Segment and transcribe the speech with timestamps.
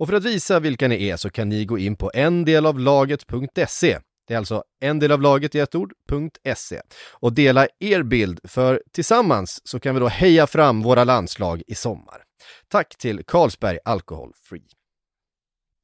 [0.00, 3.98] Och för att visa vilka ni är så kan ni gå in på endelavlaget.se.
[4.28, 6.80] Det är alltså en del av laget i ett ord.se
[7.12, 11.74] Och dela er bild, för tillsammans så kan vi då heja fram våra landslag i
[11.74, 12.22] sommar.
[12.68, 14.79] Tack till Carlsberg Alcohol Free.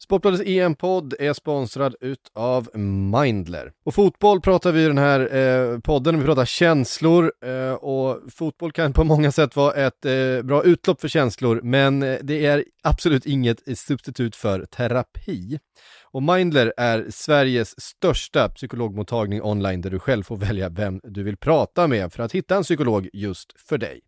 [0.06, 3.73] Sportbladets EM-podd är sponsrad utav Mindler.
[3.84, 8.73] Och fotboll pratar vi i den här eh, podden, vi pratar känslor eh, och fotboll
[8.73, 12.64] kan på många sätt vara ett eh, bra utlopp för känslor men eh, det är
[12.83, 15.59] absolut inget substitut för terapi.
[16.02, 21.36] Och Mindler är Sveriges största psykologmottagning online där du själv får välja vem du vill
[21.36, 24.00] prata med för att hitta en psykolog just för dig.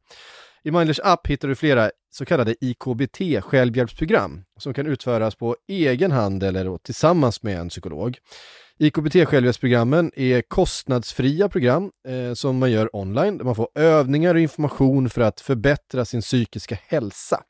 [0.69, 6.11] I Mindlers app hittar du flera så kallade IKBT självhjälpsprogram som kan utföras på egen
[6.11, 8.19] hand eller tillsammans med en psykolog.
[8.79, 14.41] IKBT självhjälpsprogrammen är kostnadsfria program eh, som man gör online där man får övningar och
[14.41, 17.43] information för att förbättra sin psykiska hälsa.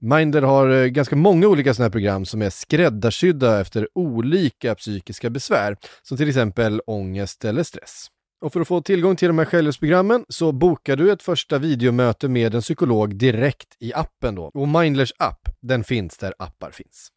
[0.00, 5.30] Mindler har eh, ganska många olika sådana här program som är skräddarsydda efter olika psykiska
[5.30, 8.06] besvär, som till exempel ångest eller stress.
[8.42, 12.28] Och för att få tillgång till de här självhjälpsprogrammen så bokar du ett första videomöte
[12.28, 14.50] med en psykolog direkt i appen då.
[14.54, 17.08] Och Mindlers app, den finns där appar finns.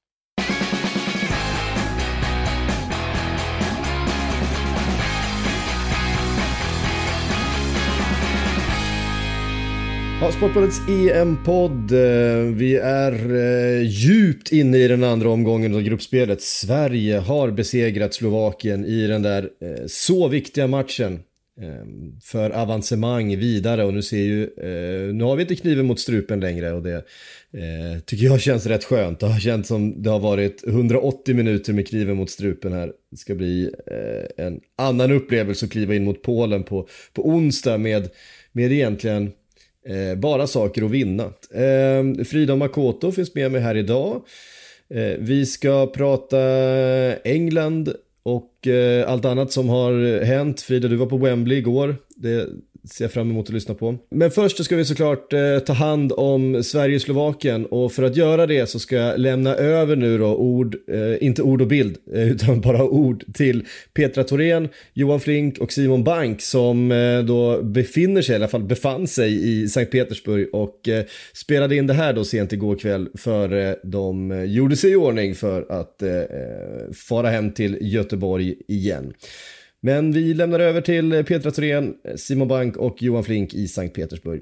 [10.21, 11.91] Ja, Sportbladets EM-podd.
[11.91, 16.41] Eh, vi är eh, djupt inne i den andra omgången av gruppspelet.
[16.41, 21.19] Sverige har besegrat Slovakien i den där eh, så viktiga matchen
[21.61, 21.85] eh,
[22.23, 26.39] för avancemang vidare och nu ser ju, eh, nu har vi inte kniven mot strupen
[26.39, 27.06] längre och det
[28.06, 29.19] tycker jag känns rätt skönt.
[29.19, 32.91] Det har känts som det har varit 180 minuter med kniven mot strupen här.
[33.12, 33.72] Det ska bli
[34.38, 38.09] en annan upplevelse att kliva in mot Polen på, på onsdag med,
[38.51, 39.31] med egentligen
[39.90, 41.23] Eh, bara saker att vinna.
[41.53, 44.22] Eh, Frida Makoto finns med mig här idag.
[44.90, 46.40] Eh, vi ska prata
[47.23, 47.94] England
[48.24, 50.62] och eh, allt annat som har hänt.
[50.62, 51.95] Frida, du var på Wembley igår.
[52.16, 52.47] Det
[52.91, 53.97] ser jag fram emot att lyssna på.
[54.12, 58.69] Men först ska vi såklart eh, ta hand om Sverige-Slovakien och för att göra det
[58.69, 62.62] så ska jag lämna över nu då ord, eh, inte ord och bild, eh, utan
[62.62, 68.34] bara ord till Petra Thorén, Johan Flink och Simon Bank som eh, då befinner sig,
[68.34, 72.24] i alla fall befann sig i Sankt Petersburg och eh, spelade in det här då
[72.24, 76.91] sent igår kväll för eh, de eh, gjorde sig i ordning för att eh, eh,
[76.94, 79.13] fara hem till Göteborg igen.
[79.85, 84.41] Men vi lämnar över till Petra Thorén, Simon Bank och Johan Flink i Sankt Petersburg.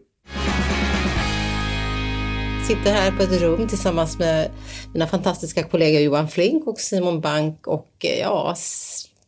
[2.67, 4.49] Sitter här på ett rum tillsammans med
[4.93, 8.55] mina fantastiska kollegor Johan Flink och Simon Bank och eh, ja,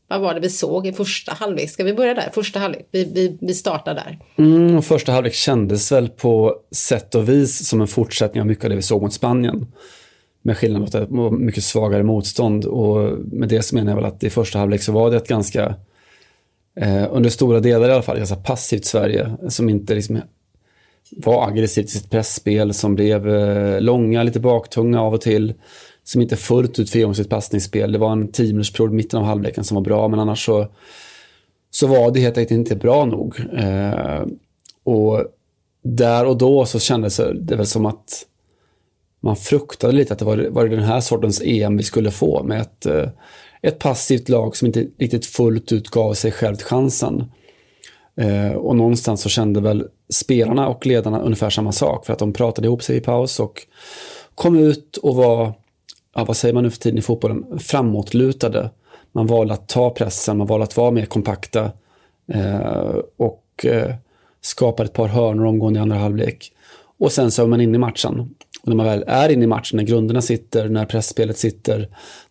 [0.08, 1.70] vad var det vi såg i första halvlek?
[1.70, 2.30] Ska vi börja där?
[2.34, 4.18] Första halvlek, vi, vi, vi startar där.
[4.38, 8.70] Mm, första halvlek kändes väl på sätt och vis som en fortsättning av mycket av
[8.70, 9.68] det vi såg mot Spanien.
[10.42, 11.10] Med skillnad mot ett
[11.40, 14.92] mycket svagare motstånd och med det så menar jag väl att i första halvlek så
[14.92, 15.76] var det ett ganska
[16.76, 20.22] eh, under stora delar i alla fall, ganska passivt Sverige som inte liksom
[21.12, 25.54] var aggressivt i sitt pressspel som blev eh, långa, lite baktunga av och till.
[26.04, 27.92] Som inte fullt ut fick igång sitt passningsspel.
[27.92, 30.68] Det var en 10 i mitten av halvleken som var bra, men annars så,
[31.72, 33.40] så var det helt enkelt inte bra nog.
[33.58, 34.26] Eh,
[34.84, 35.26] och
[35.84, 38.26] där och då så kändes det väl som att
[39.20, 42.44] man fruktade lite att det var, var det den här sortens EM vi skulle få
[42.44, 43.10] med ett eh,
[43.62, 47.32] ett passivt lag som inte riktigt fullt ut gav sig självt chansen.
[48.18, 52.34] Eh, och någonstans så kände väl spelarna och ledarna ungefär samma sak för att de
[52.34, 53.68] pratade ihop sig i paus och
[54.36, 55.54] kom ut och var,
[56.16, 58.70] ja, vad säger man nu för tiden i fotbollen, framåtlutade.
[59.12, 61.72] Man valde att ta pressen, man valde att vara mer kompakta
[62.34, 63.96] eh, och eh,
[64.42, 66.52] skapade ett par hörnor omgående i andra halvlek.
[67.00, 68.36] Och sen så är man inne i matchen.
[68.66, 71.80] Och när man väl är inne i matchen, när grunderna sitter, när pressspelet sitter,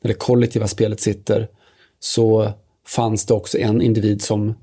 [0.01, 1.49] när det kollektiva spelet sitter,
[2.01, 2.53] så
[2.87, 4.55] fanns det också en individ som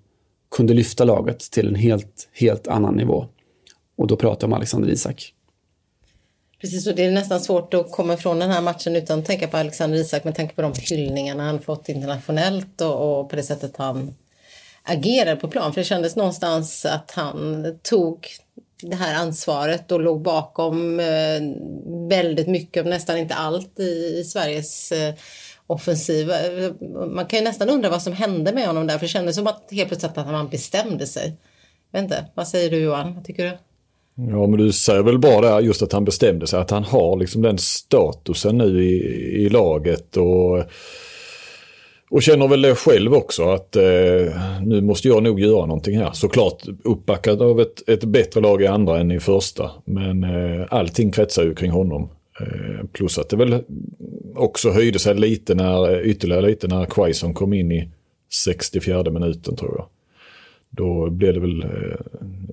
[0.55, 3.25] kunde lyfta laget till en helt, helt annan nivå.
[3.97, 5.33] Och då pratar jag om Alexander Isak.
[6.61, 9.47] Precis, och det är nästan svårt att komma ifrån den här matchen utan att tänka
[9.47, 13.43] på Alexander Isak med tanke på de hyllningarna han fått internationellt och, och på det
[13.43, 14.13] sättet han
[14.83, 15.73] agerar på plan.
[15.73, 18.27] För det kändes någonstans att han tog
[18.81, 21.41] det här ansvaret och låg bakom eh,
[22.09, 25.13] väldigt mycket, nästan inte allt i, i Sveriges eh,
[25.67, 26.31] offensiv.
[26.31, 26.71] Eh,
[27.07, 29.47] man kan ju nästan undra vad som hände med honom där för det kändes som
[29.47, 31.37] att helt plötsligt att han bestämde sig.
[31.91, 33.15] Jag vet inte, vad säger du Johan?
[33.15, 33.57] Vad tycker du?
[34.15, 37.17] Ja, men du säger väl bara det just att han bestämde sig, att han har
[37.17, 38.97] liksom den statusen nu i,
[39.45, 40.63] i laget och,
[42.11, 43.83] och känner väl det själv också att eh,
[44.61, 46.11] nu måste jag nog göra någonting här.
[46.13, 51.11] Såklart uppbackad av ett, ett bättre lag i andra än i första, men eh, allting
[51.11, 52.09] kretsar ju kring honom.
[52.39, 53.63] Eh, plus att det väl
[54.35, 57.89] också höjde sig lite när, eh, ytterligare lite när Quaison kom in i
[58.45, 59.85] 64 minuten tror jag.
[60.69, 61.69] Då blev det väl eh,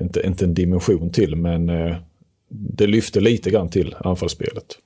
[0.01, 1.97] inte, inte en dimension till, men eh,
[2.49, 4.79] det lyfte lite grann till anfallsspelet.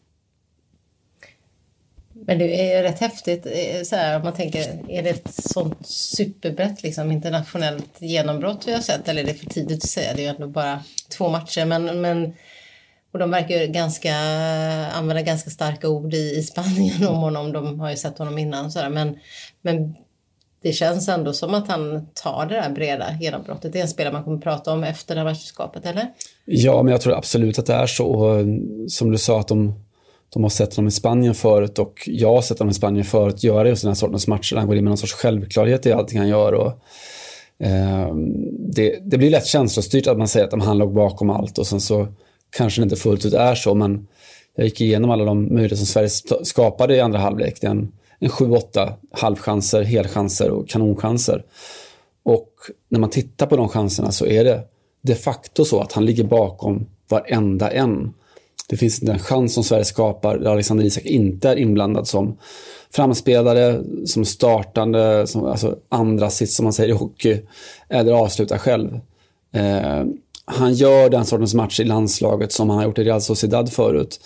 [2.27, 5.87] Men det är rätt häftigt eh, så här, om man tänker, är det ett sånt
[5.87, 9.09] superbrett liksom, internationellt genombrott vi har sett?
[9.09, 10.15] Eller är det för tidigt att säga?
[10.15, 10.83] Det är ju ändå bara
[11.17, 11.65] två matcher.
[11.65, 12.35] Men, men,
[13.13, 14.17] och de verkar ganska,
[14.93, 17.53] använda ganska starka ord i, i Spanien om honom.
[17.53, 18.73] De har ju sett honom innan.
[18.73, 18.89] Så där.
[18.89, 19.19] Men,
[19.63, 19.95] men
[20.63, 23.73] det känns ändå som att han tar det där breda genombrottet.
[23.73, 26.07] Det är en spelare man kommer att prata om efter det här mästerskapet, eller?
[26.45, 28.07] Ja, men jag tror absolut att det är så.
[28.07, 28.47] Och eh,
[28.89, 29.85] som du sa, att de,
[30.33, 33.45] de har sett honom i Spanien förut och jag har sett honom i Spanien förut
[33.45, 34.57] göra just den här sortens matcher.
[34.57, 36.53] Han går in med någon sorts självklarhet i allting han gör.
[36.53, 36.73] Och,
[37.67, 38.15] eh,
[38.59, 41.81] det, det, blir lätt känslostyrt att man säger att han låg bakom allt och sen
[41.81, 42.07] så
[42.51, 44.07] kanske det inte fullt ut är så, men
[44.55, 46.09] jag gick igenom alla de möjligheter som Sverige
[46.43, 47.59] skapade i andra halvlek.
[47.61, 51.45] Det är en 7-8 halvchanser, helchanser och kanonchanser.
[52.23, 52.49] Och
[52.89, 54.61] när man tittar på de chanserna så är det
[55.03, 58.15] de facto så att han ligger bakom varenda en.
[58.69, 62.39] Det finns inte en chans som Sverige skapar där Alexander Isak inte är inblandad som
[62.91, 67.41] framspelare, som startande, som alltså andra sits som man säger i hockey,
[67.89, 69.01] eller avslutar själv.
[69.55, 70.05] Eh,
[70.45, 74.21] han gör den sortens match i landslaget som han har gjort i Real Sociedad förut.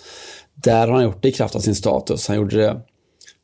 [0.55, 2.27] Där har han gjort det i kraft av sin status.
[2.27, 2.81] Han gjorde det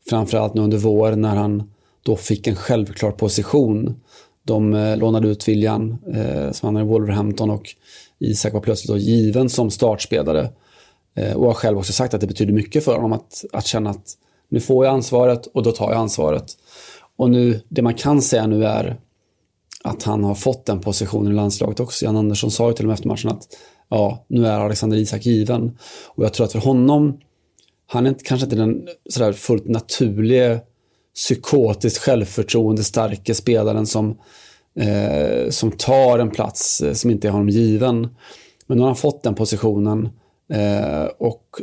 [0.09, 1.71] Framförallt nu under våren när han
[2.03, 3.95] då fick en självklar position.
[4.45, 7.69] De eh, lånade ut William, eh, som han är i Wolverhampton, och
[8.19, 10.49] Isak var plötsligt då given som startspelare.
[11.15, 13.89] Eh, och har själv också sagt att det betyder mycket för honom att, att känna
[13.89, 14.17] att
[14.49, 16.45] nu får jag ansvaret och då tar jag ansvaret.
[17.15, 18.99] Och nu, det man kan säga nu är
[19.83, 22.05] att han har fått den positionen i landslaget också.
[22.05, 23.47] Jan Andersson sa ju till och med efter matchen att
[23.89, 25.77] ja, nu är Alexander Isak given.
[26.05, 27.19] Och jag tror att för honom
[27.87, 30.59] han är kanske inte den sådär fullt naturliga
[31.15, 34.17] psykotiskt självförtroende starke spelaren som,
[34.79, 38.01] eh, som tar en plats eh, som inte är honom given.
[38.67, 40.09] Men nu har han fått den positionen
[40.53, 41.61] eh, och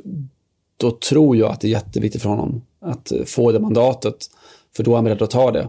[0.77, 4.17] då tror jag att det är jätteviktigt för honom att få det mandatet.
[4.77, 5.69] För då är han beredd att ta det.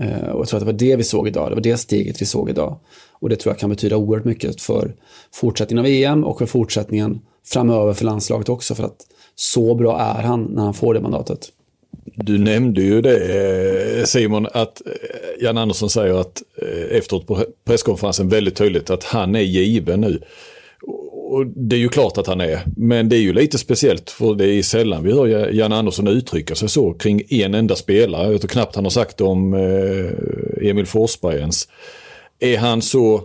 [0.00, 1.50] Eh, och jag tror att det var det vi såg idag.
[1.50, 2.78] Det var det steget vi såg idag.
[3.12, 4.94] Och det tror jag kan betyda oerhört mycket för
[5.32, 8.74] fortsättningen av EM och för fortsättningen framöver för landslaget också.
[8.74, 11.52] För att så bra är han när han får det mandatet.
[12.04, 14.92] Du nämnde ju det eh, Simon, att eh,
[15.40, 20.20] Jan Andersson säger att eh, efteråt på presskonferensen väldigt tydligt att han är given nu.
[21.30, 24.34] Och det är ju klart att han är, men det är ju lite speciellt för
[24.34, 28.32] det är sällan vi hör Jan Andersson uttrycka sig så kring en enda spelare.
[28.32, 31.68] Jag tror knappt han har sagt det om eh, Emil Forsberg ens.
[32.40, 33.22] Är han så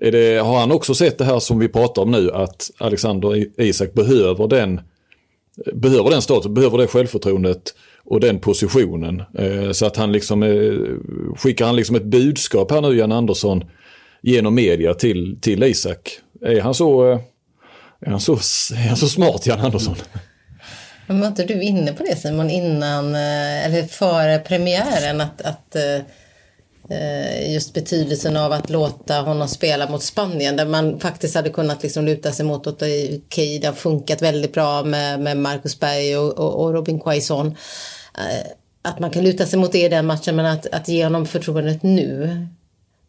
[0.00, 3.92] det, har han också sett det här som vi pratar om nu att Alexander Isak
[3.94, 4.80] behöver den
[5.74, 7.74] behöver den statusen, behöver det självförtroendet
[8.04, 9.22] och den positionen.
[9.38, 10.72] Eh, så att han liksom eh,
[11.36, 13.64] skickar han liksom ett budskap här nu, Jan Andersson,
[14.22, 16.20] genom media till, till Isak.
[16.42, 17.20] Är han så, eh,
[18.00, 18.32] är han så,
[18.74, 19.96] är han så smart, Jan Andersson?
[21.06, 25.76] Men var inte du inne på det Simon innan, eh, eller före premiären, att, att
[25.76, 31.82] eh, just betydelsen av att låta honom spela mot Spanien där man faktiskt hade kunnat
[31.82, 36.16] liksom luta sig mot att okej, det har funkat väldigt bra med, med Marcus Berg
[36.16, 37.56] och, och, och Robin Quaison.
[38.82, 41.26] Att man kan luta sig mot det i den matchen men att, att ge honom
[41.26, 42.46] förtroendet nu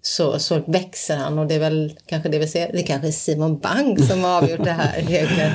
[0.02, 2.72] så, så växer han och det är väl kanske det vi ser.
[2.74, 5.52] Det kanske är Simon Bang som har avgjort det här egentligen.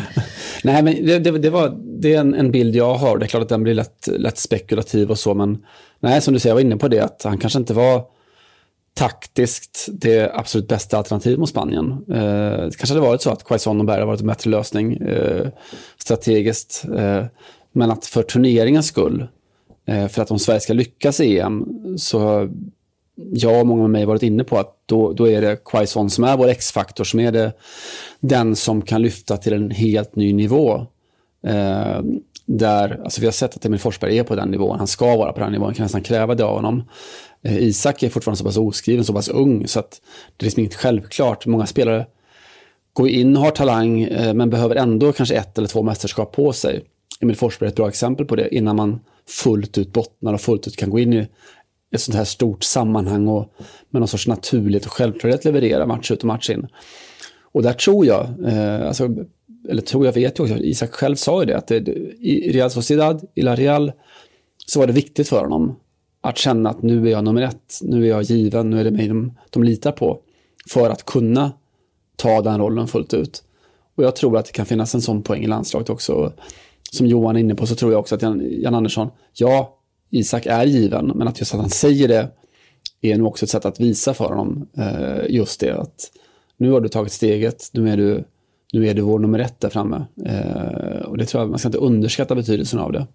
[0.64, 3.18] Nej, men det, det, det, var, det är en, en, bild jag har.
[3.18, 5.58] Det är klart att den blir lätt, lätt spekulativ och så, men
[6.00, 8.04] nej, som du säger, jag var inne på det, att han kanske inte var
[8.94, 11.90] taktiskt det absolut bästa alternativet mot Spanien.
[12.08, 14.92] Eh, det kanske hade varit så att Quaison och Berg hade varit en bättre lösning
[14.92, 15.48] eh,
[15.98, 16.84] strategiskt.
[16.96, 17.24] Eh,
[17.72, 19.26] men att för turneringens skull,
[19.86, 21.64] eh, för att om Sverige ska lyckas i EM,
[21.98, 22.48] så
[23.16, 26.24] jag och många med mig varit inne på att då, då är det Quaison som
[26.24, 27.52] är vår X-faktor, som är det,
[28.20, 30.86] den som kan lyfta till en helt ny nivå.
[31.46, 32.00] Eh,
[32.46, 35.32] där, alltså vi har sett att Emil Forsberg är på den nivån, han ska vara
[35.32, 36.84] på den nivån, kan nästan kräva det av honom.
[37.42, 40.00] Eh, Isak är fortfarande så pass oskriven, så pass ung, så att
[40.36, 41.46] det är liksom inte självklart.
[41.46, 42.06] Många spelare
[42.92, 46.52] går in och har talang, eh, men behöver ändå kanske ett eller två mästerskap på
[46.52, 46.82] sig.
[47.20, 50.66] Emil Forsberg är ett bra exempel på det, innan man fullt ut bottnar och fullt
[50.66, 51.28] ut kan gå in i
[51.94, 53.52] ett sånt här stort sammanhang och
[53.90, 56.66] med någon sorts naturlighet och självklarhet leverera match ut och match in.
[57.42, 59.08] Och där tror jag, eh, alltså,
[59.68, 61.88] eller tror jag vet ju också, Isak själv sa ju det, att det,
[62.20, 63.92] i Real Sociedad, i La Real,
[64.66, 65.76] så var det viktigt för honom
[66.20, 68.90] att känna att nu är jag nummer ett, nu är jag given, nu är det
[68.90, 70.20] mig de, de litar på.
[70.70, 71.52] För att kunna
[72.16, 73.44] ta den rollen fullt ut.
[73.96, 76.32] Och jag tror att det kan finnas en sån poäng i landslaget också.
[76.92, 79.75] Som Johan är inne på så tror jag också att Jan, Jan Andersson, ja,
[80.10, 82.30] Isak är given, men att just att han säger det
[83.00, 86.10] är nog också ett sätt att visa för honom eh, just det att
[86.56, 88.24] nu har du tagit steget, nu är du,
[88.72, 90.04] nu är du vår nummer ett där framme.
[90.26, 93.06] Eh, och det tror jag, man ska inte underskatta betydelsen av det.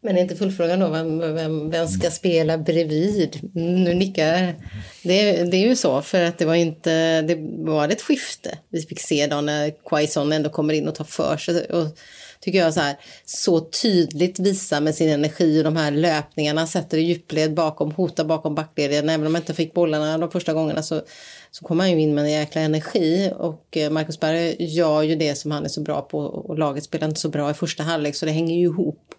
[0.00, 3.50] Men är inte fullfrågan då vem, vem, vem ska spela bredvid?
[3.52, 4.54] Nu nickar
[5.02, 5.44] det.
[5.44, 9.00] Det är ju så för att det var inte, det var ett skifte vi fick
[9.00, 11.64] se då när Quaison ändå kommer in och tar för sig.
[11.64, 11.98] Och,
[12.44, 16.98] tycker jag så här, så tydligt visar med sin energi och de här löpningarna, sätter
[16.98, 19.08] i djupled bakom, hotar bakom backledningen.
[19.08, 21.02] Även om han inte fick bollarna de första gångerna så,
[21.50, 23.32] så kommer han ju in med en jäkla energi.
[23.36, 26.84] Och eh, Marcus Berg gör ju det som han är så bra på och laget
[26.84, 29.14] spelar inte så bra i första halvlek så det hänger ju ihop.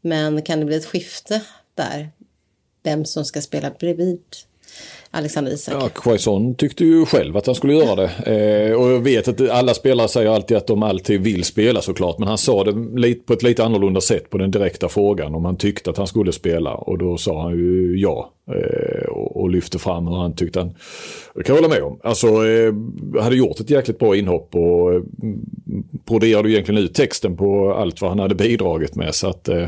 [0.00, 1.42] Men kan det bli ett skifte
[1.74, 2.10] där?
[2.82, 4.22] Vem som ska spela bredvid?
[5.10, 5.74] Alexander Isak.
[5.74, 8.10] Ja, Quaison tyckte ju själv att han skulle göra det.
[8.70, 12.18] Eh, och jag vet att alla spelare säger alltid att de alltid vill spela såklart.
[12.18, 15.56] Men han sa det på ett lite annorlunda sätt på den direkta frågan om han
[15.56, 16.74] tyckte att han skulle spela.
[16.74, 18.32] Och då sa han ju ja.
[18.50, 20.74] Eh, och, och, lyfte fram hur han tyckte han...
[21.34, 22.00] Det kan jag hålla med om.
[22.02, 22.74] Alltså, eh,
[23.22, 25.02] hade gjort ett jäkligt bra inhopp och eh,
[26.06, 29.14] broderade egentligen ut texten på allt vad han hade bidragit med.
[29.14, 29.48] Så att...
[29.48, 29.66] Eh,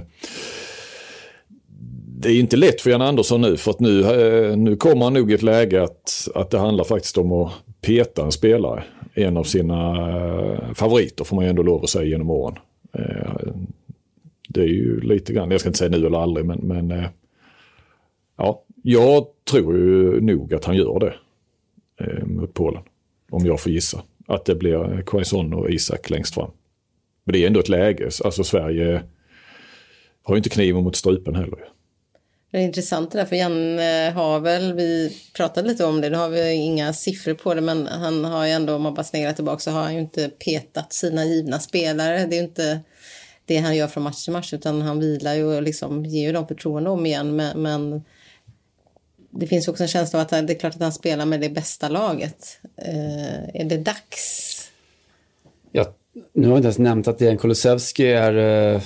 [2.22, 5.14] det är inte lätt för Jan Andersson nu för att nu, eh, nu kommer han
[5.14, 8.84] nog i ett läge att, att det handlar faktiskt om att peta en spelare.
[9.14, 12.58] En av sina eh, favoriter får man ju ändå lov att säga genom åren.
[12.92, 13.52] Eh,
[14.48, 17.04] det är ju lite grann, jag ska inte säga nu eller aldrig men, men
[18.36, 21.14] ja, jag tror ju nog att han gör det
[22.24, 22.82] mot Polen.
[23.30, 24.02] Om jag får gissa.
[24.26, 26.50] Att det blir Quaison och Isak längst fram.
[27.24, 29.02] Men det är ändå ett läge, alltså Sverige
[30.22, 31.58] har ju inte kniven mot strupen heller.
[32.50, 36.16] Det är intressant det där, för Janne har väl, vi pratade lite om det, nu
[36.16, 39.32] har vi inga siffror på det, men han har ju ändå, om man bara sneglar
[39.32, 42.26] tillbaka, så har han ju inte petat sina givna spelare.
[42.26, 42.80] Det är ju inte
[43.44, 46.32] det han gör från match till match, utan han vilar ju och liksom ger ju
[46.32, 48.02] dem förtroende om igen, men, men
[49.30, 51.50] det finns också en känsla av att det är klart att han spelar med det
[51.50, 52.58] bästa laget.
[52.76, 54.70] Eh, är det dags?
[55.72, 55.94] Ja,
[56.32, 58.34] nu har jag inte ens nämnt att Dejan Kulusevski är
[58.74, 58.80] eh,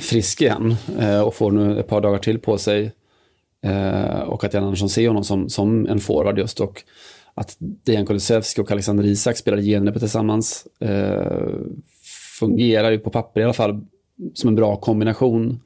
[0.00, 2.92] frisk igen eh, och får nu ett par dagar till på sig.
[3.66, 6.60] Eh, och att Jan Andersson ser honom som, som en forward just.
[6.60, 6.82] Och
[7.34, 10.66] att Dejan Kulusevski och Alexander Isak spelar genrepet tillsammans.
[10.80, 11.48] Eh,
[12.38, 13.80] fungerar ju på papper i alla fall
[14.34, 15.60] som en bra kombination.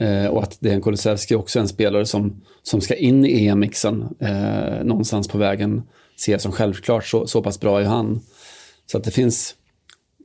[0.00, 4.16] Eh, och att Dejan Kulusevski också är en spelare som, som ska in i EM-mixen
[4.20, 5.82] eh, någonstans på vägen.
[6.16, 8.20] Ser jag som självklart, så, så pass bra är han.
[8.86, 9.54] Så att det finns,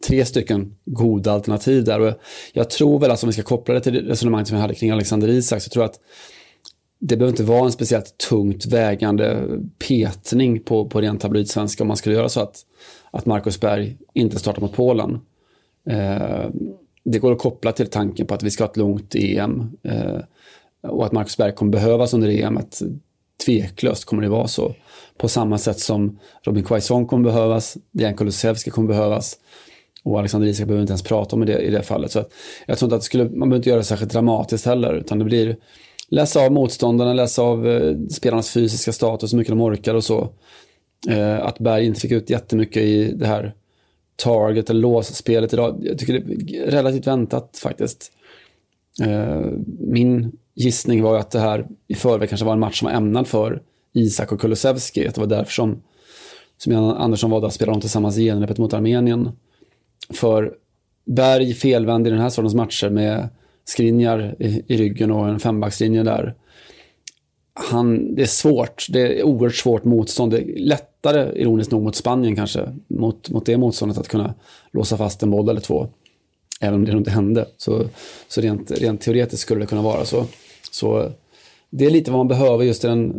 [0.08, 2.00] tre stycken goda alternativ där.
[2.00, 2.14] Och
[2.54, 4.92] jag tror väl, alltså, om vi ska koppla det till resonemanget som vi hade kring
[4.92, 6.00] Alexander Isak, så tror jag att
[7.06, 9.48] det behöver inte vara en speciellt tungt vägande
[9.88, 12.66] petning på, på ren tabloidsvenska om man skulle göra så att,
[13.12, 15.20] att Marcus Berg inte startar mot Polen.
[15.90, 16.50] Eh,
[17.04, 20.20] det går att koppla till tanken på att vi ska ha ett långt EM eh,
[20.82, 22.60] och att Marcus Berg kommer behövas under EM.
[23.46, 24.76] Tveklöst kommer det vara så.
[25.18, 29.38] På samma sätt som Robin Quaison kommer behövas, Dejan Kulusevski kommer behövas.
[30.04, 32.12] Och Alexander Isak behöver inte ens prata om det i det fallet.
[32.12, 32.26] Så
[32.66, 35.20] jag tror inte att det skulle, man behöver inte göra det särskilt dramatiskt heller, utan
[35.20, 35.58] det blir
[36.14, 40.30] läsa av motståndarna, läsa av eh, spelarnas fysiska status, hur mycket de orkar och så.
[41.10, 43.54] Eh, att Berg inte fick ut jättemycket i det här
[44.16, 48.12] target eller låsspelet idag, jag tycker det är relativt väntat faktiskt.
[49.02, 49.42] Eh,
[49.80, 52.94] min gissning var ju att det här i förväg kanske var en match som var
[52.94, 53.62] ämnad för
[53.94, 55.82] Isak och Kulusevski, att det var därför som,
[56.58, 59.32] som Jan Andersson valde att spela dem tillsammans i genrepet mot Armenien.
[60.10, 60.54] För
[61.06, 63.30] Berg felvänd i den här sortens matcher med
[63.66, 66.36] Skriniar i, i ryggen och en fembackslinje där.
[67.54, 70.32] Han, det är svårt, det är oerhört svårt motstånd.
[70.32, 74.34] Det är lättare, ironiskt nog, mot Spanien kanske, mot, mot det motståndet att kunna
[74.72, 75.88] låsa fast en boll eller två.
[76.62, 77.46] Även om det inte hände.
[77.58, 77.86] Så,
[78.28, 80.26] så rent, rent teoretiskt skulle det kunna vara så.
[80.72, 81.12] Så
[81.70, 83.14] det är lite vad man behöver just i den,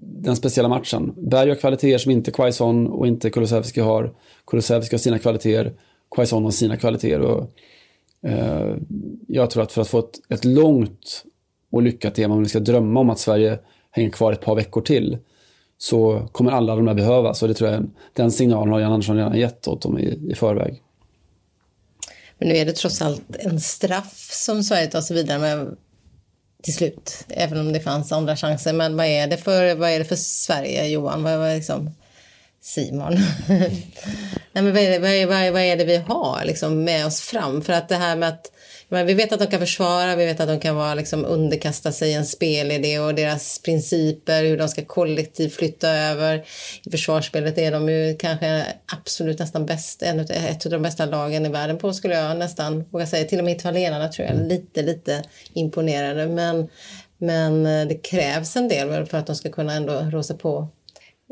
[0.00, 1.12] den speciella matchen.
[1.16, 4.12] Berg har kvaliteter som inte Quaison och inte Kulusevski har.
[4.46, 5.72] Kulusevski har sina kvaliteter.
[6.14, 7.20] Quaison har sina kvaliteter.
[7.20, 7.50] Och,
[8.26, 8.76] Eh,
[9.28, 11.24] jag tror att för att få ett, ett långt
[11.72, 13.58] och lyckat tema, om vi ska drömma om att Sverige
[13.90, 15.18] hänger kvar ett par veckor till,
[15.78, 17.42] så kommer alla de där behövas.
[17.42, 20.34] Och det tror jag, den signalen har Jan Andersson redan gett åt dem i, i
[20.34, 20.82] förväg.
[22.38, 25.76] Men nu är det trots allt en straff som Sverige tar sig vidare med
[26.62, 28.72] till slut, även om det fanns andra chanser.
[28.72, 31.22] Men vad är det för, vad är det för Sverige, Johan?
[31.22, 31.90] Vad, vad liksom,
[32.60, 33.14] Simon.
[34.52, 37.20] Nej, men vad, är det, vad, är, vad, är det vi har liksom, med oss
[37.20, 37.62] fram?
[37.62, 38.52] För att det här med att
[38.92, 41.92] men vi vet att de kan försvara, vi vet att de kan vara, liksom, underkasta
[41.92, 46.44] sig en spelidé och deras principer, hur de ska kollektivt flytta över.
[46.86, 51.46] I försvarsspelet är de ju kanske absolut nästan bäst, en, ett av de bästa lagen
[51.46, 53.24] i världen på skulle jag nästan våga säga.
[53.24, 55.22] Till och med italienarna tror jag är lite, lite
[55.54, 56.26] imponerade.
[56.26, 56.68] Men,
[57.18, 60.68] men eh, det krävs en del för att de ska kunna ändå rosa på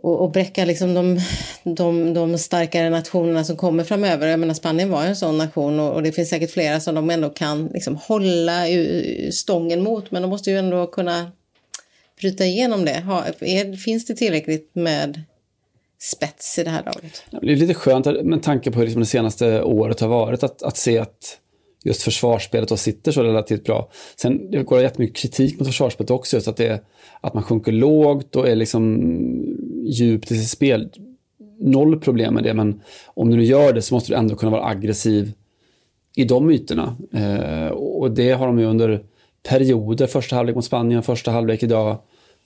[0.03, 1.21] och, och bräcka liksom de,
[1.63, 4.27] de, de starkare nationerna som kommer framöver.
[4.27, 7.11] Jag menar Spanien var en sån nation och, och det finns säkert flera som de
[7.11, 8.65] ändå kan liksom hålla
[9.33, 11.33] stången mot men de måste ju ändå kunna
[12.21, 13.01] bryta igenom det.
[13.01, 15.23] Ha, är, finns det tillräckligt med
[15.99, 17.23] spets i det här laget?
[17.31, 20.63] Det är lite skönt med tanke på hur liksom det senaste året har varit att,
[20.63, 21.39] att se att
[21.85, 23.91] just försvarsspelet och sitter så relativt bra.
[24.17, 26.85] Sen det går jättemycket kritik mot försvarsspelet också, just att, det,
[27.21, 29.01] att man sjunker lågt och är liksom
[29.85, 30.89] djupt i sitt spel.
[31.61, 34.53] Noll problem med det, men om du nu gör det så måste du ändå kunna
[34.53, 35.33] vara aggressiv
[36.17, 36.97] i de ytorna.
[37.13, 39.05] Eh, och det har de ju under
[39.49, 41.99] perioder, första halvlek mot Spanien, första halvlek idag,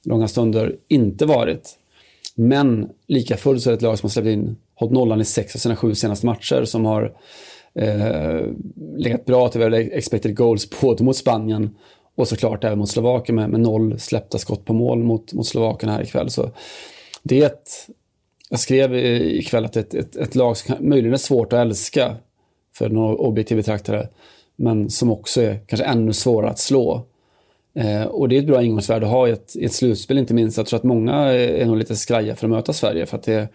[0.05, 1.79] långa stunder, inte varit.
[2.35, 5.25] Men lika fullt så är det ett lag som har släppt in, hållit nollan i
[5.25, 7.13] sex av sina sju senaste matcher, som har
[7.75, 8.41] eh,
[8.97, 11.77] legat bra till väl expected goals både mot Spanien
[12.15, 15.93] och såklart även mot Slovakien med, med noll släppta skott på mål mot, mot Slovakien
[15.93, 16.31] här ikväll.
[16.31, 16.51] Så
[17.23, 17.71] det är ett,
[18.51, 22.17] jag skrev ikväll att ett, ett, ett lag som möjligen är svårt att älska
[22.75, 24.09] för någon objektiv betraktare,
[24.57, 27.07] men som också är kanske ännu svårare att slå.
[27.75, 30.35] Eh, och det är ett bra ingångsvärde att ha i ett, i ett slutspel, inte
[30.35, 30.57] minst.
[30.57, 33.49] Jag tror att många är nog lite skraja för att möta Sverige, för att det,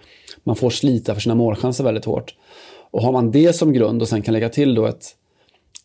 [0.43, 2.35] man får slita för sina målchanser väldigt hårt.
[2.91, 5.15] Och har man det som grund och sen kan lägga till då ett,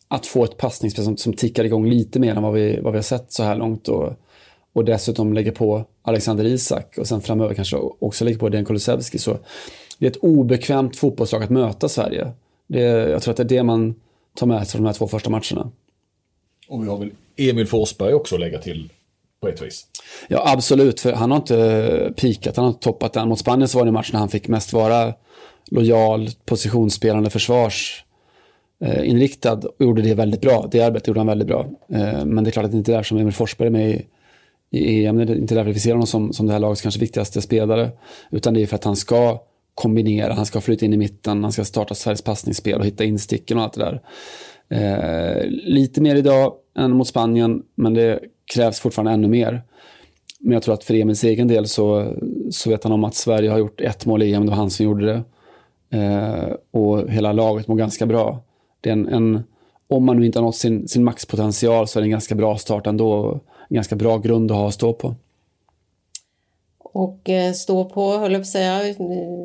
[0.07, 2.97] att få ett passningsspel som, som tickar igång lite mer än vad vi, vad vi
[2.97, 4.13] har sett så här långt och,
[4.73, 9.17] och dessutom lägger på Alexander Isak och sen framöver kanske också lägger på Dejan Kulusevski
[9.17, 9.37] så
[9.97, 12.31] det är ett obekvämt fotbollslag att möta Sverige.
[12.67, 13.95] Det, jag tror att det är det man
[14.35, 15.71] tar med sig från de här två första matcherna.
[16.67, 18.89] Och vi har väl Emil Forsberg också att lägga till
[19.41, 19.87] på ett vis.
[20.27, 23.29] Ja, absolut, för han har inte pikat, han har inte toppat den.
[23.29, 25.13] Mot Spanien så var det matchen när han fick mest vara
[25.71, 30.67] lojal, positionsspelande försvarsinriktad och gjorde det väldigt bra.
[30.71, 31.67] Det arbetet gjorde han väldigt bra.
[31.89, 33.89] Eh, men det är klart att det inte är där som Emil Forsberg är med
[33.89, 34.05] i,
[34.71, 35.17] i EM.
[35.17, 37.91] Det är inte därför vi ser honom som, som det här lagets kanske viktigaste spelare.
[38.31, 39.41] Utan det är för att han ska
[39.75, 43.57] kombinera, han ska flytta in i mitten, han ska starta Sveriges passningsspel och hitta insticken
[43.57, 44.01] och allt det där.
[44.69, 48.19] Eh, lite mer idag än mot Spanien, men det
[48.53, 49.61] krävs fortfarande ännu mer.
[50.39, 52.13] Men jag tror att för Emils egen del så,
[52.51, 54.69] så vet han om att Sverige har gjort ett mål i EM, det var han
[54.69, 55.23] som gjorde det.
[55.93, 58.43] Eh, och hela laget mår ganska bra.
[58.81, 59.43] Det är en, en,
[59.87, 62.57] om man nu inte har nått sin, sin maxpotential så är det en ganska bra
[62.57, 63.39] start ändå.
[63.69, 65.15] En ganska bra grund att ha att stå på.
[66.93, 68.87] Och eh, stå på, höll jag på att säga,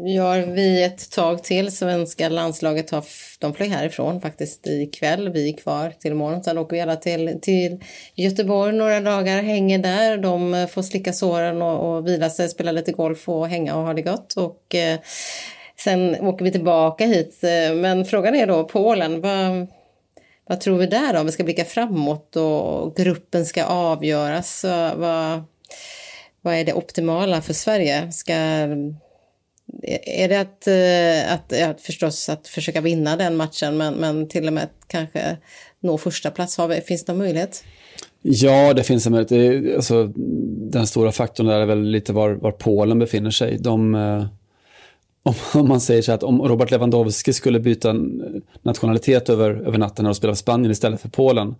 [0.07, 1.77] gör vi ett tag till.
[1.77, 3.05] Svenska landslaget har,
[3.39, 5.29] de flög härifrån faktiskt ikväll.
[5.29, 6.43] Vi är kvar till imorgon.
[6.43, 7.79] Sen åker vi alla till, till
[8.15, 10.19] Göteborg några dagar, hänger där.
[10.19, 13.83] De eh, får slicka såren och, och vila sig, spela lite golf och hänga och
[13.83, 14.35] ha det gott.
[14.37, 14.99] Och eh,
[15.81, 17.45] Sen åker vi tillbaka hit.
[17.45, 19.21] Eh, men frågan är då Polen.
[19.21, 19.67] Vad,
[20.49, 21.21] vad tror vi där då?
[21.21, 24.65] Om vi ska blicka framåt och gruppen ska avgöras.
[24.97, 25.45] Vad,
[26.41, 28.13] vad är det optimala för Sverige?
[28.13, 28.35] Ska,
[30.03, 34.47] är det att, eh, att, ja, förstås att försöka vinna den matchen men, men till
[34.47, 35.37] och med kanske
[35.81, 36.59] nå första plats?
[36.87, 37.65] Finns det någon möjlighet?
[38.23, 39.77] Ja, det finns en möjlighet.
[39.77, 40.13] alltså,
[40.71, 43.59] den stora faktorn där är väl lite var, var Polen befinner sig.
[43.59, 44.27] De, eh,
[45.29, 47.95] om, om, man säger så att om Robert Lewandowski skulle byta
[48.63, 51.55] nationalitet över, över natten och spela för Spanien istället för Polen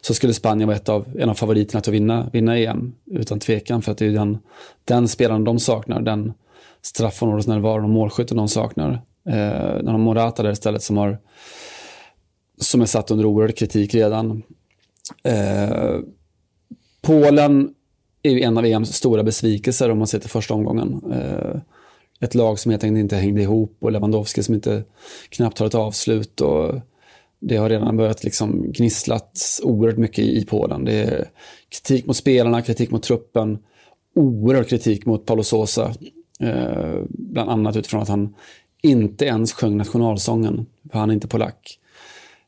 [0.00, 3.38] så skulle Spanien vara ett av, en av favoriterna till att vinna, vinna EM utan
[3.40, 4.38] tvekan för att det är den,
[4.84, 6.32] den spelaren de saknar, den
[6.82, 8.92] straffområdesnärvaron och målskytten de saknar.
[9.26, 11.18] Eh, när de Morata där istället som har
[12.58, 14.42] som är satt under oerhörd kritik redan.
[15.22, 15.98] Eh,
[17.02, 17.74] Polen
[18.22, 21.12] är ju en av EMs stora besvikelser om man ser till första omgången.
[21.12, 21.60] Eh,
[22.20, 24.84] ett lag som helt enkelt inte hängde ihop och Lewandowski som inte
[25.28, 26.40] knappt har ett avslut.
[26.40, 26.74] Och
[27.40, 30.84] det har redan börjat liksom gnisslat oerhört mycket i Polen.
[30.84, 31.28] Det är
[31.68, 33.58] kritik mot spelarna, kritik mot truppen,
[34.14, 35.94] oerhörd kritik mot Paulo Sosa.
[36.40, 38.34] Eh, bland annat utifrån att han
[38.82, 41.78] inte ens sjöng nationalsången, för han är inte polack.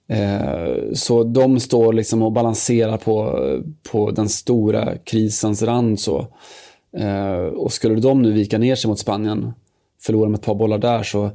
[0.08, 3.38] Eh, så de står liksom och balanserar på,
[3.90, 6.00] på den stora krisens rand.
[6.00, 6.26] Så.
[6.96, 9.52] Eh, och skulle de nu vika ner sig mot Spanien
[10.02, 11.30] förlorar med ett par bollar där så,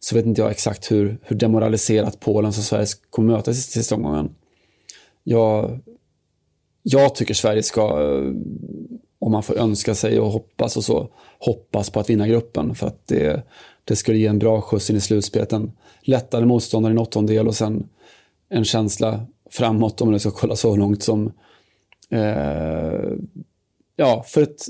[0.00, 3.94] så vet inte jag exakt hur, hur demoraliserat Polen som Sverige kommer möta i sista
[3.94, 4.34] omgången.
[5.24, 5.80] Jag,
[6.82, 8.32] jag tycker Sverige ska, eh,
[9.18, 12.74] om man får önska sig och hoppas och så, hoppas på att vinna gruppen.
[12.74, 13.46] För att det,
[13.84, 15.52] det skulle ge en bra skjuts in i slutspelet.
[15.52, 17.88] En lättare motståndare i en åttondel och sen
[18.48, 21.32] en känsla framåt, om man ska kolla så långt som...
[22.10, 23.12] Eh,
[23.96, 24.66] ja, för ett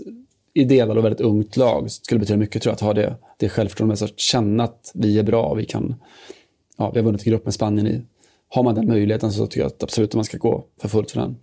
[0.54, 4.02] idéval och väldigt ungt lag skulle betyda mycket tror jag, att ha det, det självförtroendet,
[4.02, 5.94] att känna att vi är bra, vi kan...
[6.76, 8.02] Ja, vi har vunnit grupp med Spanien i.
[8.48, 11.10] Har man den möjligheten så tycker jag att absolut att man ska gå för fullt
[11.10, 11.36] för den.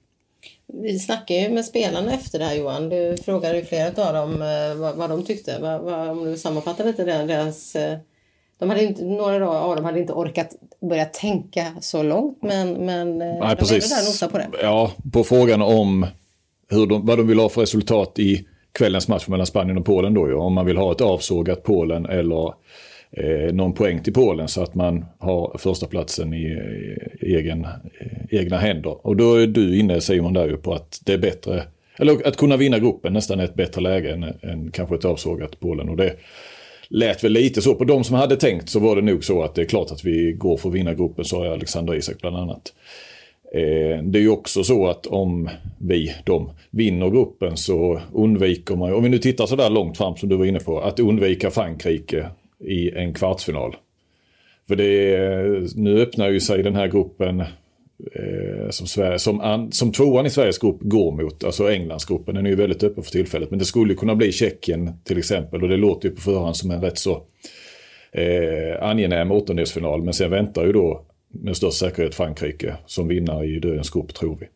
[0.68, 2.90] Vi snackade ju med spelarna efter det här Johan.
[2.90, 5.58] Du frågade ju flera av dem eh, vad, vad de tyckte.
[5.62, 7.76] Vad, vad, om du sammanfattar lite deras...
[7.76, 7.98] Eh,
[8.60, 13.22] de hade inte, några av dem hade inte orkat börja tänka så långt men, men
[13.22, 13.92] eh, Nej, de precis.
[14.22, 14.50] är där på det.
[14.62, 16.06] Ja, på frågan om
[16.70, 20.14] hur de, vad de vill ha för resultat i kvällens match mellan Spanien och Polen
[20.14, 20.34] då ju.
[20.34, 22.54] Om man vill ha ett avsågat Polen eller
[23.12, 26.58] eh, någon poäng till Polen så att man har första platsen i,
[27.22, 27.68] i egen,
[28.30, 29.08] i egna händer.
[29.08, 31.64] Och då är du inne Simon där ju på att det är bättre,
[32.00, 35.60] eller att kunna vinna gruppen nästan är ett bättre läge än, än kanske ett avsågat
[35.60, 35.90] Polen.
[35.90, 36.16] Och det
[36.90, 37.76] lät väl lite så.
[37.76, 40.06] På de som hade tänkt så var det nog så att det är klart att
[40.06, 42.74] vi går för att vinna gruppen, sa Alexander Isak bland annat.
[43.52, 48.94] Eh, det är ju också så att om vi, de, vinner gruppen så undviker man,
[48.94, 51.52] om vi nu tittar så där långt fram som du var inne på, att undvika
[51.52, 53.76] Frankrike i en kvartsfinal.
[54.68, 59.92] För det nu öppnar ju sig den här gruppen eh, som, Sverige, som, an, som
[59.92, 63.50] tvåan i Sveriges grupp går mot, alltså Englandsgruppen, den är ju väldigt öppen för tillfället.
[63.50, 66.72] Men det skulle kunna bli Tjeckien till exempel och det låter ju på förhand som
[66.72, 67.22] en rätt så
[68.12, 70.02] eh, angenäm åttondelsfinal.
[70.02, 74.38] Men sen väntar ju då med största säkerhet Frankrike som vinnare i dödens grupp tror
[74.40, 74.48] vi.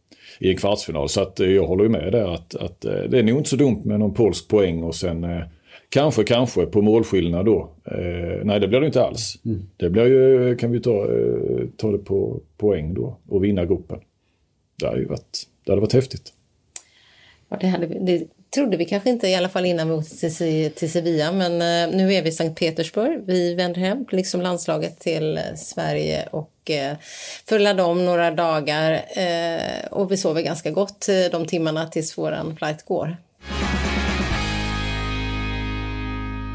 [0.47, 1.09] I en kvartsfinal.
[1.09, 3.49] Så att eh, jag håller ju med där att, att eh, det är nog inte
[3.49, 5.43] så dumt med någon polsk poäng och sen eh,
[5.93, 7.69] Kanske, kanske på målskillnad då.
[7.85, 9.39] Eh, nej, det blir det inte alls.
[9.45, 9.61] Mm.
[9.77, 13.99] Det blir ju, kan vi ta, eh, ta det på poäng då och vinna gruppen.
[14.79, 16.33] Det hade ju varit, det hade varit häftigt.
[17.49, 20.71] Ja, det, hade, det trodde vi kanske inte i alla fall innan vi åkte till,
[20.71, 23.23] till Sevilla men eh, nu är vi i Sankt Petersburg.
[23.27, 26.97] Vi vänder hem, liksom landslaget, till eh, Sverige och eh,
[27.49, 32.55] får om några dagar eh, och vi sover ganska gott eh, de timmarna tills vår
[32.57, 33.17] flight går.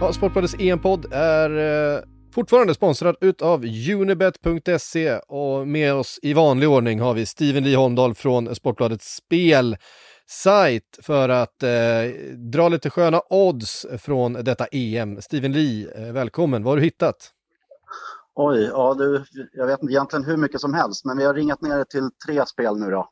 [0.00, 1.50] Ja, Sportbladets EM-podd är
[1.96, 2.00] eh,
[2.34, 8.14] fortfarande sponsrad utav Unibet.se och med oss i vanlig ordning har vi Steven Lee Holmdahl
[8.14, 9.16] från Sportbladets
[10.28, 11.70] spelsajt för att eh,
[12.36, 15.22] dra lite sköna odds från detta EM.
[15.22, 16.62] Steven Lee, eh, välkommen.
[16.62, 17.32] Vad har du hittat?
[18.34, 21.62] Oj, ja du, jag vet inte egentligen hur mycket som helst, men vi har ringat
[21.62, 23.08] ner det till tre spel nu då.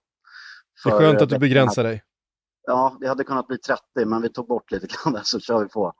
[0.84, 2.02] Det är skönt att du begränsar dig.
[2.66, 5.62] Ja, det hade kunnat bli 30, men vi tog bort lite grann där så kör
[5.62, 5.92] vi på.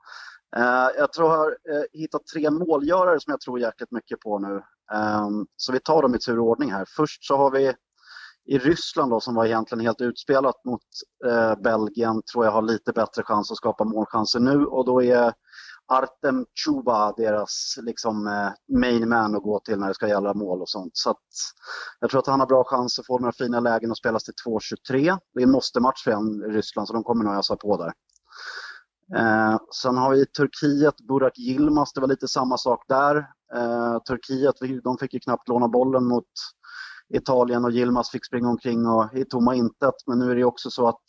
[0.57, 0.63] Uh,
[0.97, 4.61] jag tror jag har uh, hittat tre målgörare som jag tror jäkligt mycket på nu.
[4.93, 6.85] Um, så vi tar dem i tur och ordning här.
[6.87, 7.73] Först så har vi
[8.47, 10.81] i Ryssland då, som var egentligen helt utspelat mot
[11.25, 15.33] eh, Belgien, tror jag har lite bättre chans att skapa målchanser nu och då är
[15.87, 20.61] Artem Chuba deras liksom, eh, main man att gå till när det ska gälla mål
[20.61, 20.91] och sånt.
[20.93, 21.15] Så
[21.99, 24.33] jag tror att han har bra chans att få några fina lägen och spelas till
[24.45, 25.17] 2.23.
[25.33, 27.93] Det är en måste-match för en Ryssland så de kommer nog ösa på där.
[29.15, 33.15] Eh, sen har vi Turkiet, Burak Yilmaz, det var lite samma sak där.
[33.55, 36.25] Eh, Turkiet, de fick ju knappt låna bollen mot
[37.13, 39.95] Italien och Yilmaz fick springa omkring och, i tomma intet.
[40.07, 41.03] Men nu är det också så att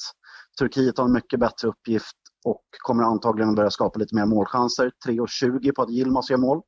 [0.59, 4.93] Turkiet har en mycket bättre uppgift och kommer antagligen börja skapa lite mer målchanser.
[5.07, 6.63] 3,20 på att Yilmaz gör mål.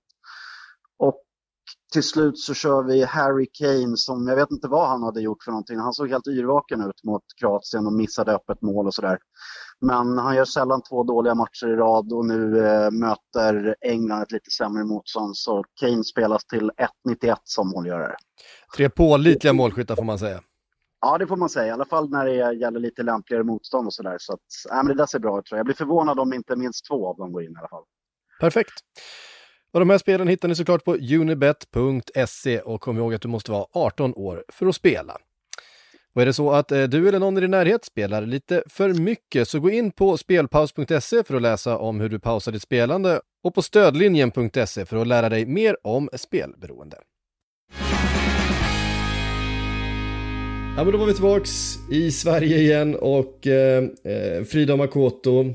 [0.98, 1.22] Och
[1.92, 5.42] till slut så kör vi Harry Kane som, jag vet inte vad han hade gjort
[5.44, 5.78] för någonting.
[5.78, 9.18] Han såg helt yrvaken ut mot Kroatien och missade öppet mål och sådär.
[9.80, 14.32] Men han gör sällan två dåliga matcher i rad och nu eh, möter England ett
[14.32, 15.36] lite sämre motstånd.
[15.36, 16.70] Så Kane spelas till
[17.06, 18.16] 1,91 som målgörare.
[18.76, 20.40] Tre pålitliga målskyttar får man säga.
[21.00, 21.66] Ja, det får man säga.
[21.66, 24.16] I alla fall när det gäller lite lämpligare motstånd och sådär.
[24.18, 24.40] Så att,
[24.70, 25.50] äh, men det där ser bra ut.
[25.50, 27.84] Jag blir förvånad om inte minst två av dem går in i alla fall.
[28.40, 28.74] Perfekt.
[29.72, 33.52] Och de här spelen hittar ni såklart på unibet.se och kom ihåg att du måste
[33.52, 35.16] vara 18 år för att spela.
[36.14, 38.92] Och är det så att eh, du eller någon i din närhet spelar lite för
[38.94, 43.20] mycket så gå in på spelpaus.se för att läsa om hur du pausar ditt spelande
[43.44, 46.96] och på stödlinjen.se för att lära dig mer om spelberoende.
[50.76, 51.50] Ja, men då var vi tillbaks
[51.92, 55.54] i Sverige igen och eh, eh Frida Makoto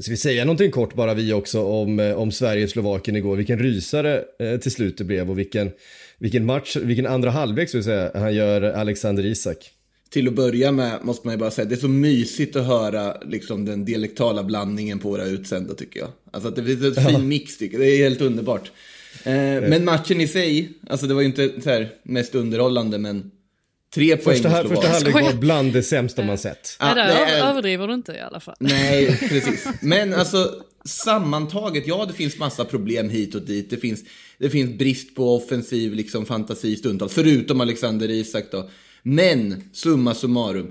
[0.00, 3.36] Ska vi säga någonting kort bara vi också om, eh, om Sverige-Slovakien igår?
[3.36, 5.70] Vilken rysare eh, till slut det blev och vilken,
[6.18, 9.70] vilken match, vilken andra halvlek vi säga, han gör Alexander Isak.
[10.10, 13.16] Till att börja med måste man ju bara säga, det är så mysigt att höra
[13.20, 16.08] liksom, den dialektala blandningen på våra utsända tycker jag.
[16.30, 18.70] Alltså att det finns en fin mix tycker jag, det är helt underbart.
[19.24, 19.32] Eh,
[19.68, 23.30] men matchen i sig, alltså det var ju inte så här mest underhållande, men
[23.98, 26.76] tre poäng Första, här, första halvlek var bland det sämsta man sett.
[26.80, 28.56] Ja, det är- överdriver du inte i alla fall.
[28.60, 29.68] Nej, precis.
[29.82, 33.70] Men alltså sammantaget, ja det finns massa problem hit och dit.
[33.70, 34.00] Det finns,
[34.38, 38.70] det finns brist på offensiv liksom, fantasi stundtals, förutom Alexander Isak då.
[39.02, 40.70] Men summa summarum,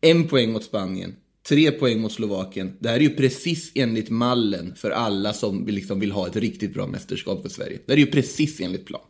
[0.00, 1.14] en poäng mot Spanien,
[1.48, 2.76] tre poäng mot Slovakien.
[2.78, 6.36] Det här är ju precis enligt mallen för alla som vill, liksom, vill ha ett
[6.36, 7.78] riktigt bra mästerskap för Sverige.
[7.86, 9.00] Det här är ju precis enligt plan.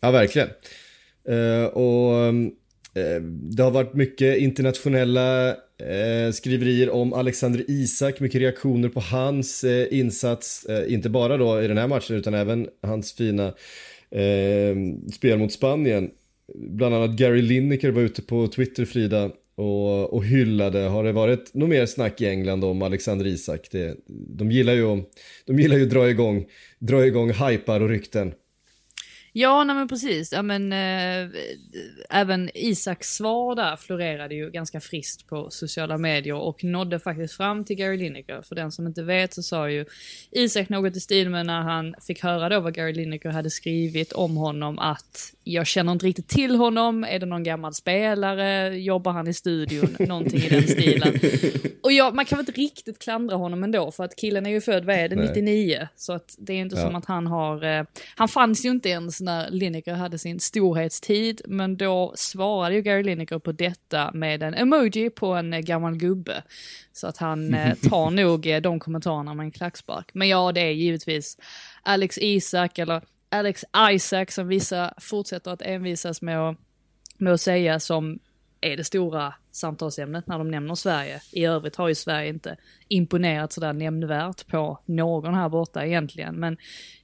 [0.00, 0.48] Ja, verkligen.
[1.28, 2.24] Eh, och
[2.94, 9.64] eh, det har varit mycket internationella eh, skriverier om Alexander Isak, mycket reaktioner på hans
[9.64, 13.46] eh, insats, eh, inte bara då i den här matchen utan även hans fina
[14.10, 14.76] eh,
[15.12, 16.10] spel mot Spanien.
[16.54, 20.78] Bland annat Gary Lineker var ute på Twitter, Frida, och, och hyllade.
[20.78, 23.68] Har det varit något mer snack i England om Alexander Isak?
[23.70, 25.04] Det, de gillar ju att,
[25.46, 26.46] de gillar ju att dra igång,
[26.78, 28.32] dra igång hypar och rykten.
[29.34, 30.32] Ja, nej men precis.
[30.32, 31.28] Ja, men, eh,
[32.10, 37.64] även Isaks svar där florerade ju ganska friskt på sociala medier och nådde faktiskt fram
[37.64, 38.42] till Gary Lineker.
[38.42, 39.84] För den som inte vet så sa ju
[40.30, 44.12] Isak något i stil med när han fick höra då vad Gary Lineker hade skrivit
[44.12, 49.12] om honom att jag känner inte riktigt till honom, är det någon gammal spelare, jobbar
[49.12, 51.18] han i studion, någonting i den stilen.
[51.82, 54.60] Och ja, man kan väl inte riktigt klandra honom ändå för att killen är ju
[54.60, 55.28] född, vad är det, Nej.
[55.28, 55.88] 99?
[55.96, 56.82] Så att det är inte Ja.
[56.82, 57.84] som att han har, eh,
[58.16, 63.02] han fanns ju inte ens när Lineker hade sin storhetstid, men då svarade ju Gary
[63.02, 66.42] Lineker på detta med en emoji på en eh, gammal gubbe.
[66.92, 70.10] Så att han eh, tar nog eh, de kommentarerna med en klackspark.
[70.12, 71.38] Men ja, det är givetvis
[71.82, 76.56] Alex Isak eller Alex Isaac som vissa fortsätter att envisas med att,
[77.18, 78.18] med att säga som
[78.60, 81.20] är det stora samtalsämnet när de nämner Sverige.
[81.32, 82.56] I övrigt har ju Sverige inte
[82.88, 86.34] imponerat sådär nämnvärt på någon här borta egentligen.
[86.34, 86.56] Men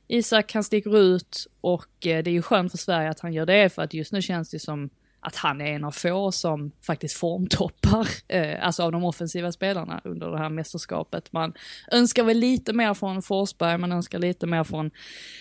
[0.09, 3.47] Isak han sticker ut och eh, det är ju skönt för Sverige att han gör
[3.47, 4.91] det för att just nu känns det som
[5.21, 10.01] att han är en av få som faktiskt formtoppar, eh, alltså av de offensiva spelarna
[10.05, 11.33] under det här mästerskapet.
[11.33, 11.53] Man
[11.93, 14.91] önskar väl lite mer från Forsberg, man önskar lite mer från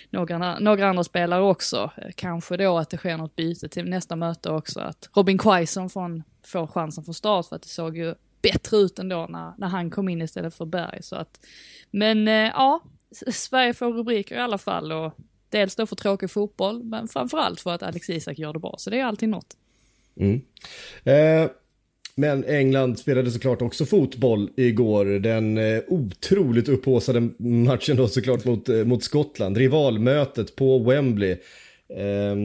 [0.09, 1.91] några, några andra spelare också.
[1.97, 5.89] Eh, kanske då att det sker något byte till nästa möte också, att Robin Quaison
[5.89, 9.67] får, får chansen från start för att det såg ju bättre ut ändå när, när
[9.67, 11.03] han kom in istället för Berg.
[11.03, 11.39] Så att,
[11.91, 12.81] men eh, ja,
[13.27, 15.13] Sverige får rubriker i alla fall och
[15.49, 18.89] dels då för tråkig fotboll, men framförallt för att Alex Isak gör det bra, så
[18.89, 19.57] det är alltid något.
[21.03, 21.51] Eh,
[22.15, 25.05] men England spelade såklart också fotboll igår.
[25.05, 29.57] Den eh, otroligt upphaussade matchen då såklart mot, eh, mot Skottland.
[29.57, 31.31] Rivalmötet på Wembley.
[31.89, 32.35] Eh,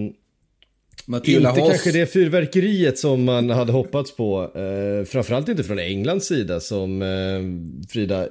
[1.07, 1.71] Matilda inte Haas.
[1.71, 4.43] kanske det fyrverkeriet som man hade hoppats på.
[4.43, 8.29] Eh, framförallt inte från Englands sida som eh, Frida,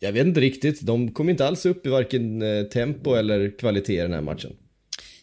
[0.00, 0.80] jag vet inte riktigt.
[0.80, 4.56] De kom inte alls upp i varken eh, tempo eller kvalitet i den här matchen.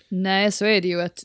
[0.10, 1.20] Nej, så är det ju att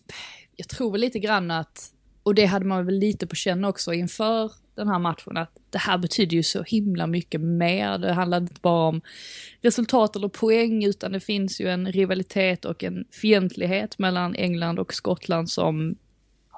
[0.56, 3.92] jag tror väl lite grann att, och det hade man väl lite på känn också
[3.92, 7.98] inför den här matchen, att det här betyder ju så himla mycket mer.
[7.98, 9.00] Det handlar inte bara om
[9.60, 14.94] resultat eller poäng, utan det finns ju en rivalitet och en fientlighet mellan England och
[14.94, 15.96] Skottland som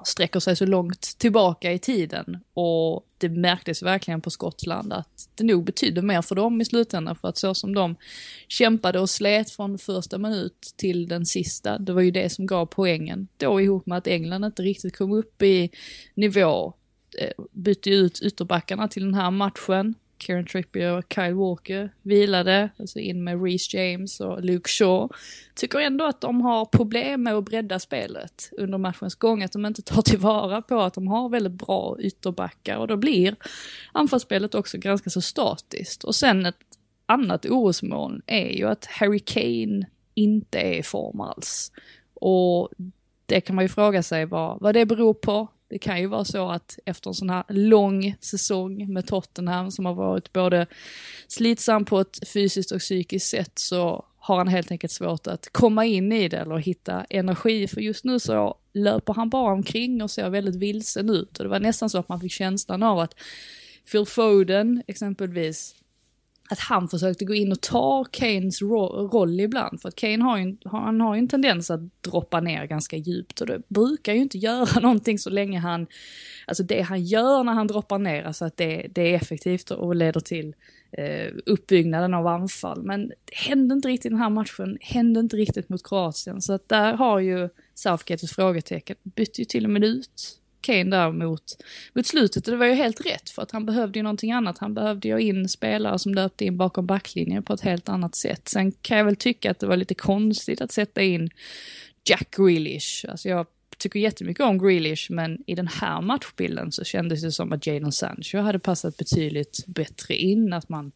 [0.03, 2.39] sträcker sig så långt tillbaka i tiden.
[2.53, 7.15] Och det märktes verkligen på Skottland att det nog betydde mer för dem i slutändan.
[7.15, 7.95] För att så som de
[8.47, 12.65] kämpade och slet från första minut till den sista, det var ju det som gav
[12.65, 13.27] poängen.
[13.37, 15.69] Då ihop med att England inte riktigt kom upp i
[16.13, 16.73] nivå,
[17.19, 19.95] eh, bytte ut ytterbackarna till den här matchen.
[20.19, 25.09] Kieran Trippier och Kyle Walker vilade, alltså in med Reece James och Luke Shaw.
[25.55, 29.65] Tycker ändå att de har problem med att bredda spelet under matchens gång, att de
[29.65, 33.35] inte tar tillvara på att de har väldigt bra ytterbackar och då blir
[33.91, 36.03] anfallsspelet också ganska så statiskt.
[36.03, 36.55] Och sen ett
[37.05, 41.71] annat orosmoln är ju att Harry Kane inte är i form alls.
[42.13, 42.69] Och
[43.25, 45.47] det kan man ju fråga sig vad, vad det beror på.
[45.67, 49.85] Det kan ju vara så att efter en sån här lång säsong med Tottenham som
[49.85, 50.67] har varit både
[51.27, 55.85] slitsam på ett fysiskt och psykiskt sätt så har han helt enkelt svårt att komma
[55.85, 57.67] in i det eller hitta energi.
[57.67, 61.37] För just nu så löper han bara omkring och ser väldigt vilsen ut.
[61.37, 63.15] Och det var nästan så att man fick känslan av att
[63.91, 65.75] Phil Foden exempelvis
[66.49, 69.81] att han försökte gå in och ta Kanes ro- roll ibland.
[69.81, 72.97] För att Kane har ju, en- han har ju en tendens att droppa ner ganska
[72.97, 75.87] djupt och det brukar ju inte göra någonting så länge han,
[76.47, 79.95] alltså det han gör när han droppar ner, alltså att det, det är effektivt och
[79.95, 80.55] leder till
[80.91, 82.83] eh, uppbyggnaden av anfall.
[82.83, 86.41] Men det hände inte riktigt i den här matchen, hände inte riktigt mot Kroatien.
[86.41, 90.83] Så att där har ju Southgate ett frågetecken, bytte ju till och med ut Kane
[90.97, 91.43] där mot,
[91.93, 94.57] mot slutet och det var ju helt rätt för att han behövde ju någonting annat.
[94.57, 98.47] Han behövde ju in spelare som löpte in bakom backlinjen på ett helt annat sätt.
[98.47, 101.29] Sen kan jag väl tycka att det var lite konstigt att sätta in
[102.09, 103.05] Jack Grealish.
[103.09, 103.47] Alltså jag
[103.77, 107.91] tycker jättemycket om Grealish, men i den här matchbilden så kändes det som att Jadon
[107.91, 110.53] Sancho hade passat betydligt bättre in.
[110.53, 110.91] Att man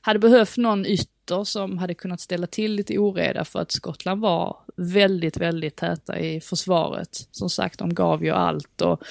[0.00, 4.56] hade behövt någon ytter som hade kunnat ställa till lite oreda för att Skottland var
[4.76, 7.28] väldigt, väldigt täta i försvaret.
[7.30, 9.02] Som sagt, de gav ju allt och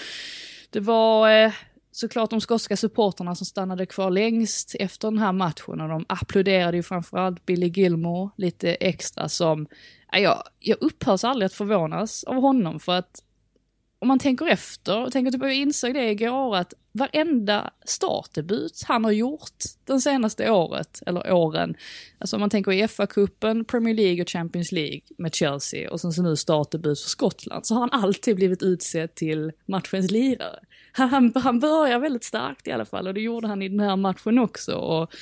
[0.70, 1.52] det var eh,
[2.00, 6.78] såklart de skotska supporterna som stannade kvar längst efter den här matchen och de applåderade
[6.78, 9.68] ju framförallt Billy Gilmore lite extra som
[10.12, 13.24] jag, jag upphörs aldrig att förvånas av honom för att
[14.02, 19.04] om man tänker efter, och tänker typ, jag insåg det igår att varenda startdebut han
[19.04, 21.76] har gjort den senaste året, eller åren,
[22.18, 26.12] alltså om man tänker i FA-cupen, Premier League och Champions League med Chelsea och sen
[26.12, 30.60] så nu startdebut för Skottland, så har han alltid blivit utsedd till matchens lirare.
[30.92, 33.96] Han, han börjar väldigt starkt i alla fall och det gjorde han i den här
[33.96, 34.76] matchen också.
[34.76, 35.14] Och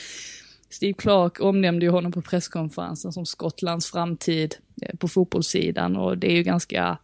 [0.70, 6.32] Steve Clark omnämnde ju honom på presskonferensen som Skottlands framtid eh, på fotbollssidan och det
[6.32, 6.98] är ju ganska,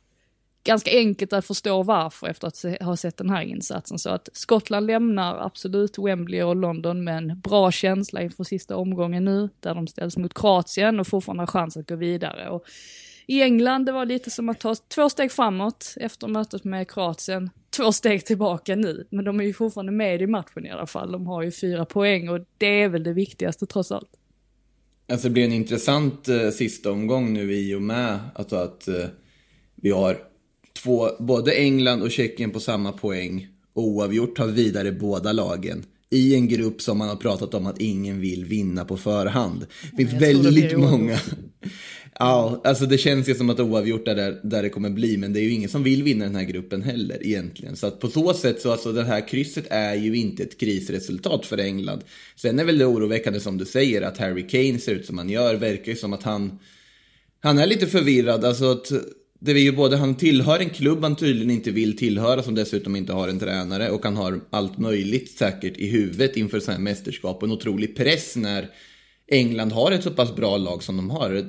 [0.64, 4.00] ganska enkelt att förstå varför efter att ha sett den här insatsen.
[4.00, 9.26] Så att Skottland lämnar absolut Wembley och London med en bra känsla inför sista omgången
[9.26, 12.50] nu, där de ställs mot Kroatien och fortfarande har chans att gå vidare.
[12.50, 12.66] Och
[13.28, 17.50] i England, det var lite som att ta två steg framåt efter mötet med Kroatien,
[17.78, 19.08] två steg tillbaka nu.
[19.10, 21.12] Men de är ju fortfarande med i matchen i alla fall.
[21.12, 24.10] De har ju fyra poäng och det är väl det viktigaste trots allt.
[25.12, 29.06] Alltså det blir en intressant eh, sista omgång nu i och med att, att eh,
[29.76, 30.18] vi har
[30.84, 33.48] två, både England och Tjeckien på samma poäng.
[33.74, 38.22] Oavgjort har vidare båda lagen i en grupp som man har pratat om att ingen
[38.22, 39.66] vill vinna på förhand.
[39.92, 41.20] Det finns väldigt många.
[42.20, 45.34] Ja, alltså det känns ju som att oavgjort är där, där det kommer bli, men
[45.34, 47.76] det är ju ingen som vill vinna den här gruppen heller egentligen.
[47.76, 51.46] Så att på så sätt så alltså det här krysset är ju inte ett krisresultat
[51.46, 52.04] för England.
[52.36, 55.30] Sen är väl det oroväckande som du säger att Harry Kane ser ut som han
[55.30, 56.60] gör, verkar ju som att han,
[57.40, 58.46] han är lite förvirrad.
[58.46, 58.92] Alltså att
[59.40, 62.96] det är ju både, han tillhör en klubb han tydligen inte vill tillhöra som dessutom
[62.96, 66.84] inte har en tränare och han har allt möjligt säkert i huvudet inför sådana här
[66.84, 68.70] mästerskap och en otrolig press när
[69.28, 71.46] England har ett så pass bra lag som de har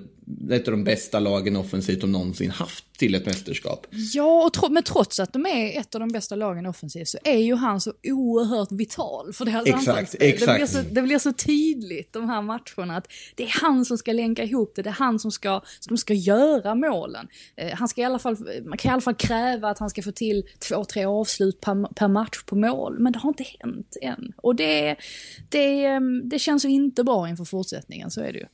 [0.51, 3.87] ett av de bästa lagen offensivt de någonsin haft till ett mästerskap.
[3.91, 7.19] Ja, och tro, men trots att de är ett av de bästa lagen offensivt så
[7.25, 10.47] är ju han så oerhört vital för deras exakt, exakt.
[10.47, 13.99] Det blir, så, det blir så tydligt de här matcherna att det är han som
[13.99, 17.29] ska länka ihop det, det är han som ska, som ska göra målen.
[17.57, 20.03] Eh, han ska i alla fall, man kan i alla fall kräva att han ska
[20.03, 23.97] få till två, tre avslut per, per match på mål, men det har inte hänt
[24.03, 24.33] än.
[24.37, 24.97] Och det,
[25.49, 28.47] det, det känns ju inte bra inför fortsättningen, så är det ju.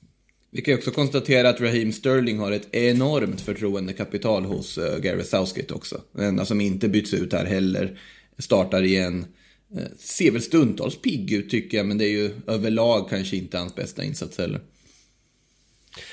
[0.51, 5.75] Vi kan också konstatera att Raheem Sterling har ett enormt förtroendekapital hos Gary Gareth Southgate
[5.75, 6.01] också.
[6.19, 7.99] En alltså, som inte byts ut här heller.
[8.39, 9.27] Startar igen.
[9.77, 13.59] Eh, ser väl stundtals pigg ut tycker jag, men det är ju överlag kanske inte
[13.59, 14.61] hans bästa insats heller.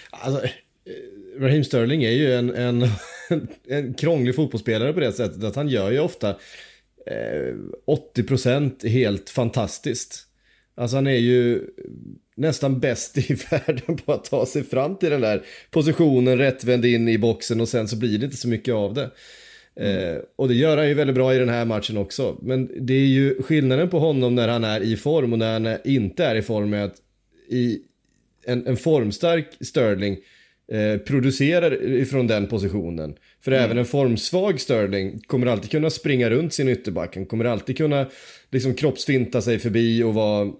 [0.09, 0.51] Alltså, eh,
[1.39, 2.87] Raheem Sterling är ju en, en,
[3.67, 6.29] en krånglig fotbollsspelare på det sättet att han gör ju ofta
[7.05, 7.55] eh,
[8.15, 10.23] 80% helt fantastiskt.
[10.75, 11.61] Alltså han är ju
[12.37, 17.07] nästan bäst i världen på att ta sig fram till den där positionen, rättvänd in
[17.07, 19.11] i boxen och sen så blir det inte så mycket av det.
[19.79, 20.15] Mm.
[20.15, 22.37] Eh, och det gör han ju väldigt bra i den här matchen också.
[22.41, 25.77] Men det är ju skillnaden på honom när han är i form och när han
[25.85, 26.95] inte är i form med att
[27.49, 27.79] i
[28.45, 30.17] en, en formstark Sterling
[30.71, 33.15] eh, producerar ifrån den positionen.
[33.41, 33.63] För mm.
[33.63, 37.15] även en formsvag Sterling kommer alltid kunna springa runt sin ytterback.
[37.15, 38.05] Han kommer alltid kunna
[38.51, 40.51] liksom kroppsfinta sig förbi och vara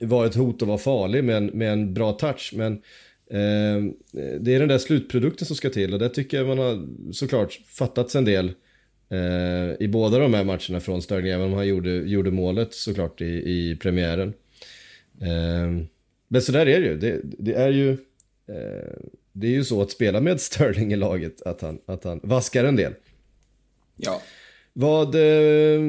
[0.00, 2.52] var ett hot och var farlig med en, med en bra touch.
[2.56, 2.72] Men
[3.30, 3.92] eh,
[4.40, 7.60] det är den där slutprodukten som ska till och det tycker jag man har såklart
[7.66, 8.52] fattats en del
[9.10, 13.20] eh, i båda de här matcherna från Sterling, även om han gjorde, gjorde målet såklart
[13.20, 14.32] i, i premiären.
[15.20, 15.86] Eh,
[16.28, 16.98] men så där är det ju.
[16.98, 17.90] Det, det är ju
[18.48, 22.20] eh, det är ju så att spela med Sterling i laget, att han, att han
[22.22, 22.94] vaskar en del.
[23.96, 24.22] Ja.
[24.72, 25.80] Vad, eh,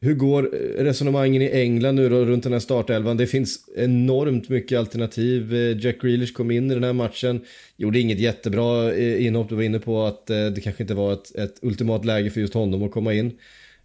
[0.00, 3.16] hur går eh, resonemangen i England nu då runt den här startelvan?
[3.16, 5.54] Det finns enormt mycket alternativ.
[5.54, 7.40] Eh, Jack Grealish kom in i den här matchen,
[7.76, 9.48] gjorde inget jättebra eh, inhopp.
[9.48, 12.54] Du var inne på att det kanske inte var ett, ett ultimat läge för just
[12.54, 13.32] honom att komma in.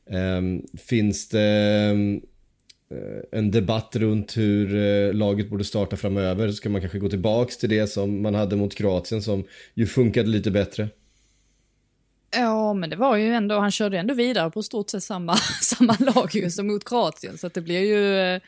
[0.10, 1.42] Ehm, finns det
[3.32, 6.50] en debatt runt hur laget borde starta framöver?
[6.50, 9.44] Ska man kanske gå tillbaks till det som man hade mot Kroatien som
[9.74, 10.90] ju funkade lite bättre?
[12.36, 15.98] Ja, men det var ju ändå, han körde ändå vidare på stort sett samma, samma
[16.00, 18.42] lag ju som mot Kroatien, så att det blir ju eh,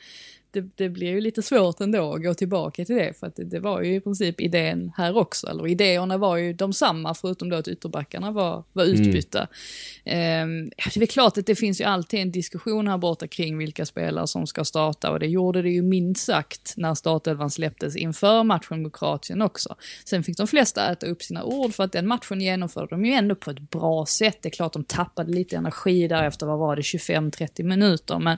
[0.55, 3.43] det, det blir ju lite svårt ändå att gå tillbaka till det för att det,
[3.43, 7.49] det, var ju i princip idén här också, eller idéerna var ju de samma förutom
[7.49, 9.47] då att ytterbackarna var, var utbytta.
[10.05, 10.63] Mm.
[10.63, 13.85] Um, det är klart att det finns ju alltid en diskussion här borta kring vilka
[13.85, 18.43] spelare som ska starta och det gjorde det ju minst sagt när startelvan släpptes inför
[18.43, 19.75] matchen mot Kroatien också.
[20.05, 23.11] Sen fick de flesta äta upp sina ord för att den matchen genomförde de ju
[23.11, 24.37] ändå på ett bra sätt.
[24.41, 28.37] Det är klart de tappade lite energi där efter, vad var det, 25-30 minuter men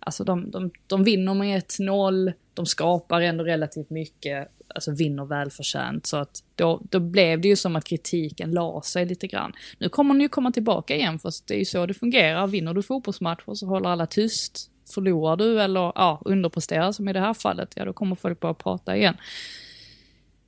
[0.00, 6.06] Alltså de, de, de vinner med 1-0, de skapar ändå relativt mycket, alltså vinner välförtjänt.
[6.06, 9.52] Så att då, då blev det ju som att kritiken la sig lite grann.
[9.78, 12.46] Nu kommer den ju komma tillbaka igen, för det är ju så det fungerar.
[12.46, 14.70] Vinner du fotbollsmatcher så håller alla tyst.
[14.94, 18.54] Förlorar du eller ja, underpresterar som i det här fallet, ja då kommer folk bara
[18.54, 19.16] prata igen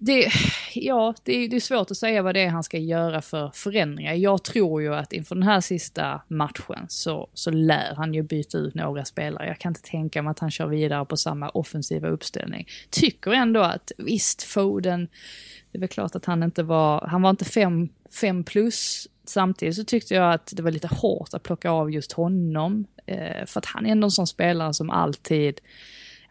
[0.03, 0.31] det,
[0.75, 3.51] ja, det är, det är svårt att säga vad det är han ska göra för
[3.55, 4.15] förändringar.
[4.15, 8.59] Jag tror ju att inför den här sista matchen så, så lär han ju byta
[8.59, 9.47] ut några spelare.
[9.47, 12.67] Jag kan inte tänka mig att han kör vidare på samma offensiva uppställning.
[12.91, 15.09] Tycker ändå att visst, Foden,
[15.73, 17.89] det är väl klart att han inte var, han var inte fem,
[18.21, 19.09] fem plus.
[19.25, 22.87] Samtidigt så tyckte jag att det var lite hårt att plocka av just honom.
[23.07, 25.61] Eh, för att han är ändå en sån spelare som alltid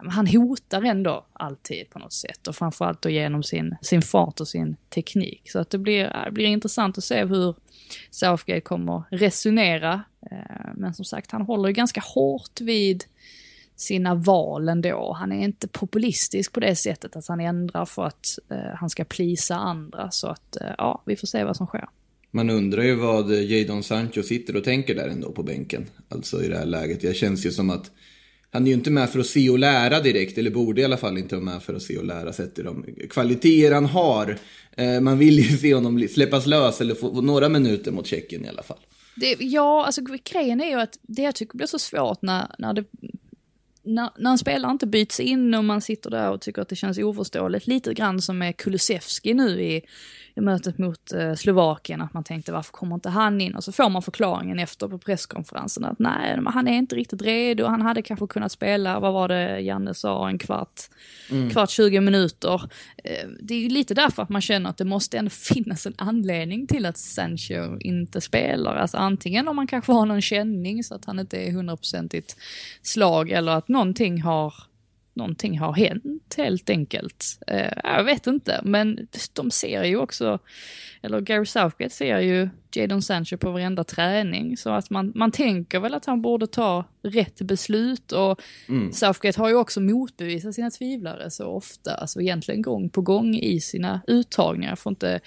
[0.08, 4.47] han hotar ändå alltid på något sätt och framförallt då genom sin, sin fart och
[4.47, 5.41] sin teknik.
[5.52, 7.56] Så att det blir, äh, det blir intressant att se hur
[8.10, 10.04] Southgate kommer resonera.
[10.32, 13.04] Eh, men som sagt, han håller ju ganska hårt vid
[13.76, 15.14] sina val ändå.
[15.14, 19.04] Han är inte populistisk på det sättet att han ändrar för att eh, han ska
[19.04, 20.12] plisa andra.
[20.12, 21.89] Så att eh, ja, vi får se vad som sker.
[22.32, 25.86] Man undrar ju vad Jadon Sancho sitter och tänker där ändå på bänken.
[26.10, 27.02] Alltså i det här läget.
[27.02, 27.91] Det känns ju som att
[28.52, 30.97] han är ju inte med för att se och lära direkt, eller borde i alla
[30.97, 34.38] fall inte vara med för att se och lära sett till de kvaliteter han har.
[34.78, 38.47] Eh, man vill ju se honom släppas lös eller få några minuter mot Tjeckien i
[38.47, 38.80] alla fall.
[39.16, 42.74] Det, ja, alltså grejen är ju att det jag tycker blir så svårt när, när
[42.74, 42.84] det
[43.84, 46.76] när, när en spelare inte byts in och man sitter där och tycker att det
[46.76, 49.82] känns oförståeligt, lite grann som med Kulusevski nu i,
[50.36, 53.56] i mötet mot eh, Slovakien, att man tänkte varför kommer inte han in?
[53.56, 57.66] Och så får man förklaringen efter på presskonferensen att nej, han är inte riktigt redo,
[57.66, 60.82] han hade kanske kunnat spela, vad var det Janne sa, en kvart,
[61.32, 61.50] mm.
[61.50, 62.62] kvart 20 minuter.
[63.04, 65.94] Eh, det är ju lite därför att man känner att det måste ändå finnas en
[65.98, 68.76] anledning till att Sancho inte spelar.
[68.76, 72.36] Alltså antingen om man kanske har någon känning så att han inte är hundraprocentigt
[72.82, 74.54] slag eller att någonting har
[75.14, 77.40] någonting har hänt helt enkelt.
[77.52, 80.40] Uh, jag vet inte, men de ser ju också,
[81.02, 85.80] eller Gary Southgate ser ju Jadon Sancho på varenda träning, så att man, man tänker
[85.80, 88.92] väl att han borde ta rätt beslut och mm.
[88.92, 93.60] Southgate har ju också motbevisat sina tvivlare så ofta, alltså egentligen gång på gång i
[93.60, 94.72] sina uttagningar.
[94.72, 95.20] Jag får inte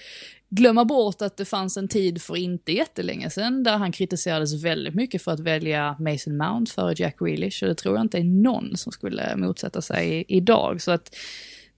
[0.55, 4.95] glömma bort att det fanns en tid för inte jättelänge sedan där han kritiserades väldigt
[4.95, 8.23] mycket för att välja Mason Mount före Jack Grealish och det tror jag inte är
[8.23, 10.81] någon som skulle motsätta sig idag.
[10.81, 11.15] Så att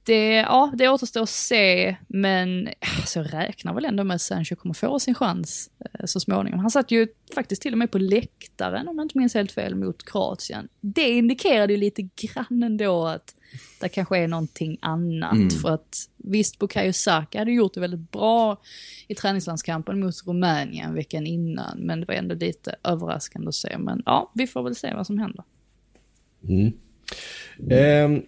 [0.04, 4.22] det, ja, det återstår att se, men äh, alltså, jag räknar väl ändå med att
[4.22, 6.60] Sancho kommer få sin chans eh, så småningom.
[6.60, 9.76] Han satt ju faktiskt till och med på läktaren, om jag inte minns helt fel,
[9.76, 10.68] mot Kroatien.
[10.82, 13.35] Det indikerade ju lite grann ändå att
[13.82, 15.34] det kanske är någonting annat.
[15.34, 15.50] Mm.
[15.50, 18.62] För att visst, Bukayo Saka hade gjort det väldigt bra
[19.08, 23.78] i träningslandskampen mot Rumänien veckan innan, men det var ändå lite överraskande att se.
[23.78, 25.44] Men ja, vi får väl se vad som händer.
[26.48, 26.74] Mm.
[28.06, 28.26] Um.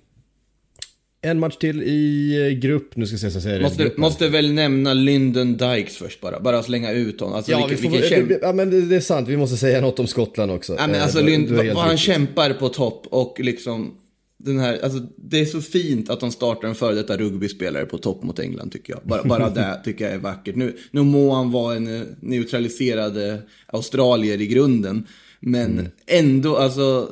[1.22, 3.92] En match till i eh, grupp, nu ska jag säger måste.
[3.98, 7.36] Måste väl nämna Lyndon Dykes först bara, bara slänga ut honom.
[7.36, 9.82] Alltså, ja, vilken, vi får, vilken ja, men det, det, är sant, vi måste säga
[9.82, 10.76] något om Skottland också.
[10.78, 13.98] Ja, men eh, alltså, Lynd, vad han kämpar på topp och liksom
[14.38, 17.98] den här, alltså, det är så fint att de startar en före detta rugbyspelare på
[17.98, 19.02] topp mot England tycker jag.
[19.04, 20.56] Bara, bara det tycker jag är vackert.
[20.56, 25.08] Nu, nu må han vara en neutraliserad australier i grunden.
[25.40, 25.92] Men mm.
[26.08, 27.10] ändå, alltså,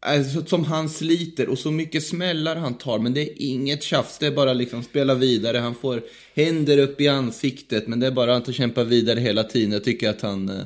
[0.00, 2.98] alltså, som han sliter och så mycket smällar han tar.
[2.98, 5.58] Men det är inget tjafs, det är bara liksom spela vidare.
[5.58, 6.02] Han får
[6.34, 9.72] händer upp i ansiktet, men det är bara att kämpa vidare hela tiden.
[9.72, 10.64] Jag tycker att han eh,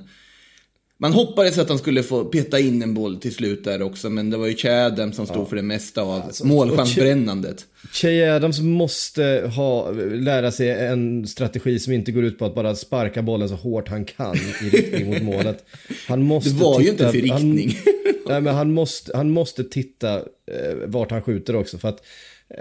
[1.01, 4.31] man hoppades att han skulle få peta in en boll till slut där också, men
[4.31, 5.47] det var ju Che Adams som stod ja.
[5.47, 7.67] för det mesta av alltså, målchansbrännandet.
[7.93, 12.75] Che Adams måste ha, lära sig en strategi som inte går ut på att bara
[12.75, 15.65] sparka bollen så hårt han kan i riktning mot målet.
[16.09, 17.77] Han måste det var ju inte för riktning.
[17.85, 21.79] Han, nej, men han måste, han måste titta eh, vart han skjuter också.
[21.79, 22.03] För att,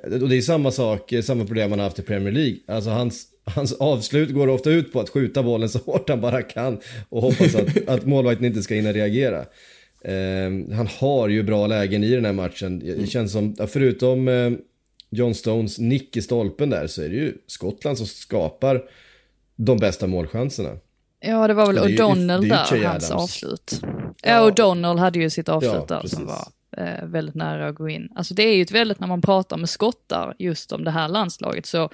[0.03, 2.57] eh, och det är samma sak, samma problem han har haft i Premier League.
[2.67, 6.41] Alltså hans hans avslut går ofta ut på att skjuta bollen så hårt han bara
[6.41, 6.79] kan
[7.09, 9.45] och hoppas att, att målvakten inte ska hinna reagera.
[10.01, 12.79] Eh, han har ju bra lägen i den här matchen.
[12.79, 14.51] Det känns som, förutom eh,
[15.09, 18.83] John Stones nick i stolpen där så är det ju Skottland som skapar
[19.55, 20.77] de bästa målchanserna.
[21.19, 23.81] Ja, det var väl O'Donnell där, hans avslut.
[24.21, 27.89] Ja, O'Donnell hade ju sitt avslut ja, där som var eh, väldigt nära att gå
[27.89, 28.09] in.
[28.15, 31.07] Alltså det är ju ett väldigt, när man pratar med skottar just om det här
[31.07, 31.89] landslaget så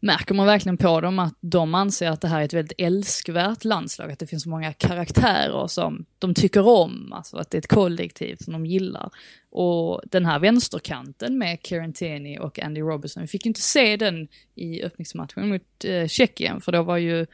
[0.00, 3.64] märker man verkligen på dem att de anser att det här är ett väldigt älskvärt
[3.64, 7.58] landslag, att det finns så många karaktärer som de tycker om, alltså att det är
[7.58, 9.10] ett kollektiv som de gillar.
[9.50, 14.28] Och den här vänsterkanten med Kieran Tierney och Andy Robertson, vi fick inte se den
[14.54, 17.26] i öppningsmatchen mot eh, Tjeckien, för då var ju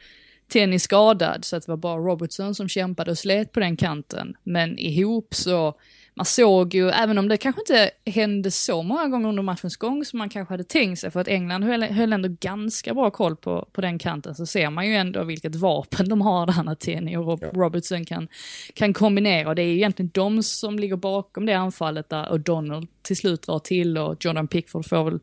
[0.47, 4.35] Tenny skadad så att det var bara Robertson som kämpade och slet på den kanten.
[4.43, 5.75] Men ihop så
[6.17, 10.05] man såg ju, även om det kanske inte hände så många gånger under matchens gång
[10.05, 13.35] som man kanske hade tänkt sig, för att England höll, höll ändå ganska bra koll
[13.35, 16.75] på, på den kanten, så ser man ju ändå vilket vapen de har där när
[16.75, 17.47] Tenny och Rob ja.
[17.47, 18.27] Robertson kan,
[18.73, 19.49] kan kombinera.
[19.49, 23.41] Och det är ju egentligen de som ligger bakom det anfallet där O'Donnell till slut
[23.41, 25.19] drar till och Jordan Pickford får väl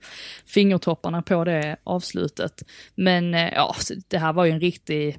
[0.47, 2.63] fingertopparna på det avslutet.
[2.95, 3.75] Men eh, ja,
[4.09, 5.19] det här var ju en riktig,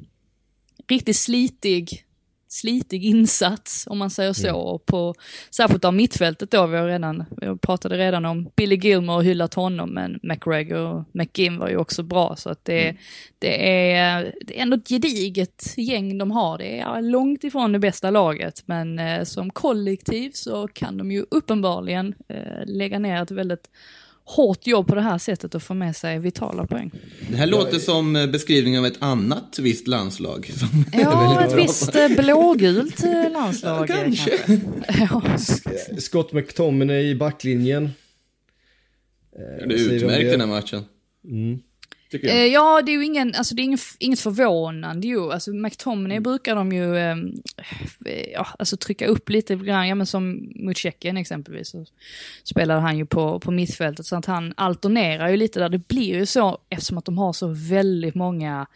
[0.87, 2.05] riktigt slitig
[2.47, 4.47] slitig insats om man säger så.
[4.47, 4.61] Mm.
[4.61, 5.13] Och på,
[5.49, 9.53] särskilt av mittfältet då, vi, har redan, vi pratade redan om Billy Gilmore och hyllat
[9.53, 12.35] honom, men McGregor och McGinn var ju också bra.
[12.35, 12.97] Så att det, mm.
[13.39, 16.57] det, är, det är ändå ett gediget gäng de har.
[16.57, 21.25] Det är långt ifrån det bästa laget, men eh, som kollektiv så kan de ju
[21.31, 23.69] uppenbarligen eh, lägga ner ett väldigt
[24.25, 26.91] hårt jobb på det här sättet och få med sig vitala poäng.
[27.29, 30.51] Det här låter som eh, beskrivning av ett annat visst landslag.
[30.93, 33.89] ja, ett visst eh, blågult eh, landslag.
[33.89, 34.37] Ja, kanske.
[34.87, 36.01] kanske.
[36.01, 37.89] Scott McTominay i backlinjen.
[39.67, 40.83] Det är utmärkt den här matchen.
[41.23, 41.59] Mm.
[42.23, 45.31] Eh, ja, det är ju ingen, alltså det är ingen, inget förvånande ju.
[45.31, 46.23] Alltså McTominay mm.
[46.23, 47.15] brukar de ju, eh,
[48.33, 51.85] ja, alltså trycka upp lite grann, ja men som mot Tjeckien exempelvis, så
[52.43, 55.69] spelade han ju på, på mittfältet, så att han alternerar ju lite där.
[55.69, 58.67] Det blir ju så eftersom att de har så väldigt många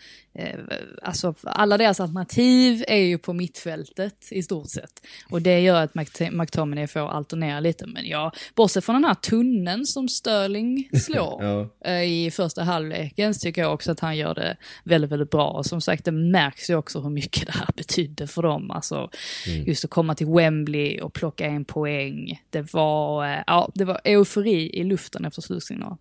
[1.01, 5.01] alltså alla deras alternativ är ju på mittfältet i stort sett.
[5.29, 5.95] Och det gör att
[6.31, 7.87] McTominay får alternera lite.
[7.87, 11.69] Men ja, bortsett från den här tunneln som Sterling slår ja.
[11.85, 15.49] Eh, i första halvleken så tycker jag också att han gör det väldigt, väldigt bra.
[15.49, 18.71] Och som sagt, det märks ju också hur mycket det här betydde för dem.
[18.71, 19.09] Alltså
[19.47, 19.65] mm.
[19.65, 22.41] just att komma till Wembley och plocka en poäng.
[22.49, 25.97] Det var, eh, ja, det var eufori i luften efter slutsignal.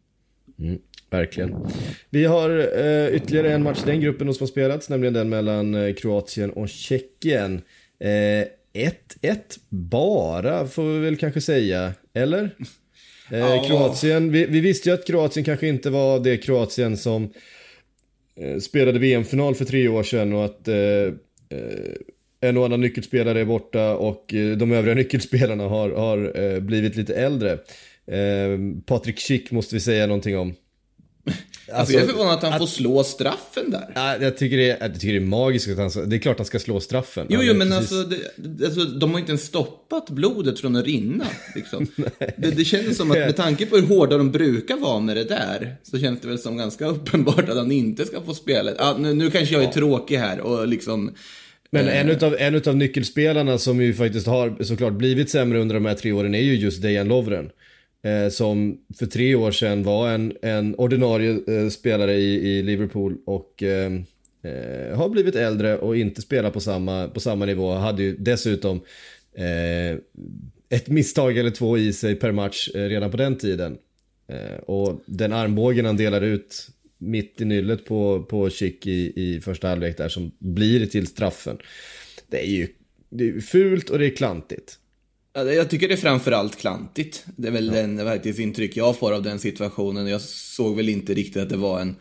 [0.58, 0.78] Mm.
[1.10, 1.54] Verkligen.
[2.10, 5.74] Vi har eh, ytterligare en match i den gruppen som har spelats, nämligen den mellan
[5.74, 7.62] eh, Kroatien och Tjeckien.
[8.00, 8.48] 1-1
[9.22, 9.36] eh,
[9.68, 12.50] bara, får vi väl kanske säga, eller?
[13.30, 17.32] Eh, Kroatien, vi, vi, visste ju att Kroatien kanske inte var det Kroatien som
[18.36, 21.12] eh, spelade VM-final för tre år sedan och att eh,
[22.40, 24.24] en och annan nyckelspelare är borta och
[24.56, 27.58] de övriga nyckelspelarna har, har blivit lite äldre.
[28.86, 30.54] Patrik Schick måste vi säga någonting om.
[31.28, 33.92] Alltså, alltså, jag är förvånad att han att, får slå straffen där.
[33.94, 36.36] Ja, jag, tycker det är, jag tycker det är magiskt att han Det är klart
[36.36, 37.26] han ska slå straffen.
[37.30, 37.92] Jo, jo men precis...
[37.92, 41.26] alltså, det, alltså, de har inte ens stoppat blodet från att rinna.
[41.54, 41.86] Liksom.
[42.36, 45.24] det, det känns som att med tanke på hur hårda de brukar vara med det
[45.24, 48.80] där, så känns det väl som ganska uppenbart att han inte ska få spelet.
[48.80, 49.72] Ah, nu, nu kanske jag är ja.
[49.72, 51.14] tråkig här och liksom...
[51.70, 55.86] Men en utav, en utav nyckelspelarna som ju faktiskt har såklart blivit sämre under de
[55.86, 57.50] här tre åren är ju just Dejan Lovren.
[58.02, 63.16] Eh, som för tre år sedan var en, en ordinarie eh, spelare i, i Liverpool
[63.26, 63.92] och eh,
[64.42, 67.72] eh har blivit äldre och inte spelar på samma, på samma nivå.
[67.72, 68.80] Hade ju dessutom
[69.34, 69.98] eh,
[70.68, 73.78] ett misstag eller två i sig per match eh, redan på den tiden.
[74.28, 76.68] Eh, och den armbågen han delar ut
[76.98, 81.58] mitt i nyllet på, på Chick i, i första halvlek där som blir till straffen.
[82.30, 82.68] Det är ju
[83.10, 84.78] det är fult och det är klantigt.
[85.46, 87.24] Jag tycker det är framförallt klantigt.
[87.36, 87.72] Det är väl ja.
[87.72, 90.06] den faktiskt intryck jag får av den situationen.
[90.06, 91.96] Jag såg väl inte riktigt att det var en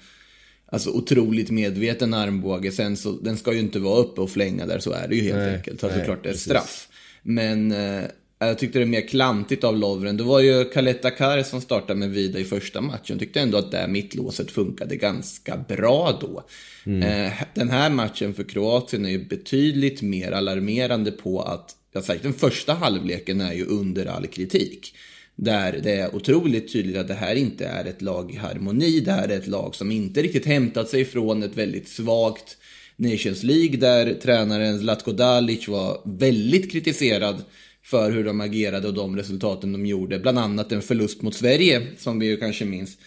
[0.65, 2.71] alltså, otroligt medveten armbåge.
[2.71, 5.21] Sen så, den ska ju inte vara uppe och flänga där, så är det ju
[5.21, 5.79] helt nej, enkelt.
[5.79, 6.87] Så nej, såklart det är straff.
[7.23, 8.03] Men eh,
[8.39, 10.17] jag tyckte det är mer klantigt av Lovren.
[10.17, 13.03] Det var ju Kaletta Kar som startade med Vida i första matchen.
[13.07, 16.43] Jag tyckte ändå att det mittlåset funkade ganska bra då.
[16.85, 17.01] Mm.
[17.01, 22.33] Eh, den här matchen för Kroatien är ju betydligt mer alarmerande på att sagt, den
[22.33, 24.95] första halvleken är ju under all kritik.
[25.35, 28.99] Där det är otroligt tydligt att det här inte är ett lag i harmoni.
[28.99, 32.57] Det här är ett lag som inte riktigt hämtat sig från ett väldigt svagt
[32.95, 37.43] Nations League där tränaren Zlatko Dalic var väldigt kritiserad
[37.83, 40.19] för hur de agerade och de resultaten de gjorde.
[40.19, 42.97] Bland annat en förlust mot Sverige, som vi ju kanske minns.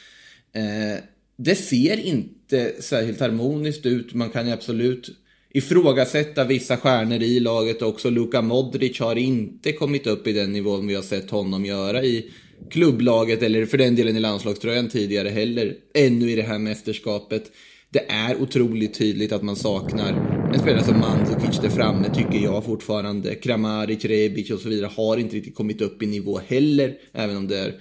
[0.53, 1.03] Eh,
[1.37, 4.15] det ser inte särskilt harmoniskt ut.
[4.15, 5.11] Man kan ju absolut
[5.53, 8.11] ifrågasätta vissa stjärnor i laget också.
[8.11, 12.31] Luka Modric har inte kommit upp i den nivån vi har sett honom göra i
[12.71, 15.77] klubblaget eller för den delen i landslagströjan tidigare heller.
[15.95, 17.53] Ännu i det här mästerskapet.
[17.93, 20.13] Det är otroligt tydligt att man saknar
[20.55, 23.35] en spelare som Mandzukic där framme tycker jag fortfarande.
[23.35, 26.95] Kramaric, Rebic och så vidare har inte riktigt kommit upp i nivå heller.
[27.13, 27.75] Även om det är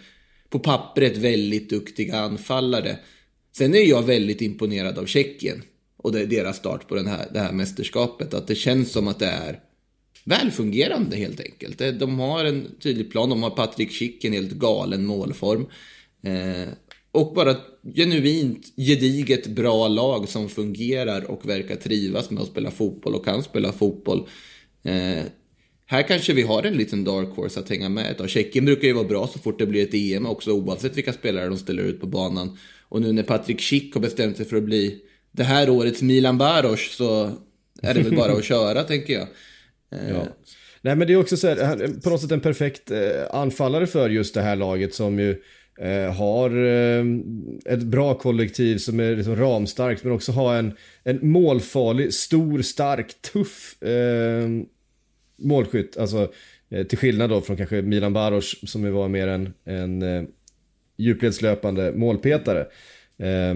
[0.49, 2.97] på pappret väldigt duktiga anfallare.
[3.57, 5.61] Sen är jag väldigt imponerad av Tjeckien
[6.03, 8.33] och det, är deras start på den här, det här mästerskapet.
[8.33, 9.59] Att det känns som att det är
[10.25, 11.99] välfungerande helt enkelt.
[11.99, 15.65] De har en tydlig plan, de har Patrik Schick, en helt galen målform.
[16.23, 16.69] Eh,
[17.11, 22.71] och bara ett genuint, gediget, bra lag som fungerar och verkar trivas med att spela
[22.71, 24.27] fotboll och kan spela fotboll.
[24.83, 25.23] Eh,
[25.85, 28.93] här kanske vi har en liten dark horse att hänga med ett Tjeckien brukar ju
[28.93, 32.01] vara bra så fort det blir ett EM också oavsett vilka spelare de ställer ut
[32.01, 32.57] på banan.
[32.89, 35.01] Och nu när Patrik Schick har bestämt sig för att bli
[35.39, 37.31] det här årets Milan Baros så
[37.81, 39.27] är det väl bara att köra tänker jag.
[39.91, 40.27] Eh, ja.
[40.81, 42.99] Nej men det är också så här, på något sätt en perfekt eh,
[43.31, 45.41] anfallare för just det här laget som ju
[45.79, 46.49] eh, har
[47.65, 50.73] ett bra kollektiv som är liksom ramstarkt men också har en,
[51.03, 54.49] en målfarlig, stor, stark, tuff eh,
[55.37, 55.97] målskytt.
[55.97, 56.31] Alltså
[56.89, 60.23] till skillnad då från kanske Milan Baros som var mer en, en eh,
[60.97, 62.67] djupledslöpande målpetare.
[63.17, 63.55] Eh,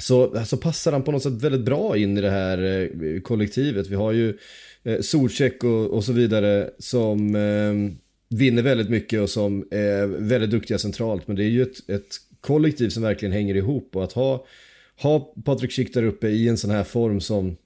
[0.00, 3.86] så, så passar han på något sätt väldigt bra in i det här eh, kollektivet.
[3.86, 4.38] Vi har ju
[4.82, 7.96] eh, Zuzek och, och så vidare som eh,
[8.38, 11.26] vinner väldigt mycket och som är väldigt duktiga centralt.
[11.26, 14.46] Men det är ju ett, ett kollektiv som verkligen hänger ihop och att ha,
[15.02, 17.56] ha Patrik Schick där uppe i en sån här form som,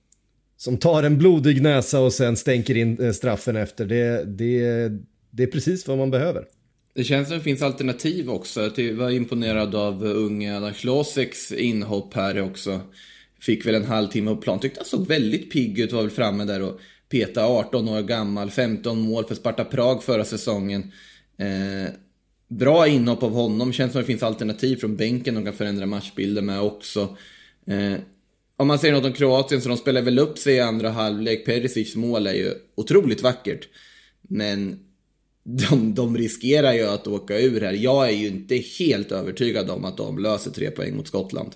[0.57, 3.87] som tar en blodig näsa och sen stänker in eh, straffen efter.
[3.87, 4.89] Det, det,
[5.31, 6.45] det är precis vad man behöver.
[6.95, 8.71] Det känns som det finns alternativ också.
[8.77, 12.81] Jag var imponerad av unge Adam Kloseks inhopp här också.
[13.41, 14.61] Fick väl en halvtimme på plan.
[14.61, 18.51] Tyckte han såg väldigt pigg ut, var väl framme där och peta 18 år gammal,
[18.51, 20.93] 15 mål för Sparta Prag förra säsongen.
[21.39, 21.93] Eh,
[22.49, 26.47] bra inhopp av honom, känns som det finns alternativ från bänken de kan förändra matchbilden
[26.47, 27.17] med också.
[27.67, 28.01] Eh,
[28.57, 31.47] om man säger något om Kroatien så de spelar väl upp sig i andra halvlek.
[31.47, 33.69] Perisic mål är ju otroligt vackert.
[34.23, 34.81] Men
[35.45, 37.73] de, de riskerar ju att åka ur här.
[37.73, 41.53] Jag är ju inte helt övertygad om att de löser tre poäng mot Skottland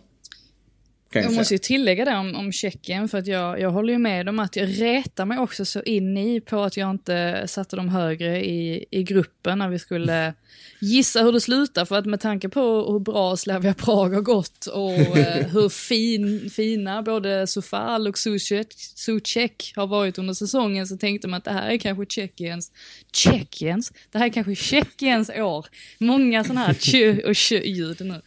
[1.12, 3.98] jag, jag måste ju tillägga det om, om Tjeckien för att jag, jag håller ju
[3.98, 7.76] med om att jag retar mig också så in i på att jag inte satte
[7.76, 10.34] dem högre i, i gruppen när vi skulle
[10.80, 14.66] gissa hur det slutar för att med tanke på hur bra Slavia Prag har gått
[14.66, 21.28] och eh, hur fin, fina både Sofal och Suchek har varit under säsongen så tänkte
[21.28, 22.72] man att det här är kanske Tjeckiens,
[23.12, 25.66] Tjeckiens, det här är kanske Tjeckiens år.
[25.98, 28.22] Många sådana här tjö och tjö-ljud nu.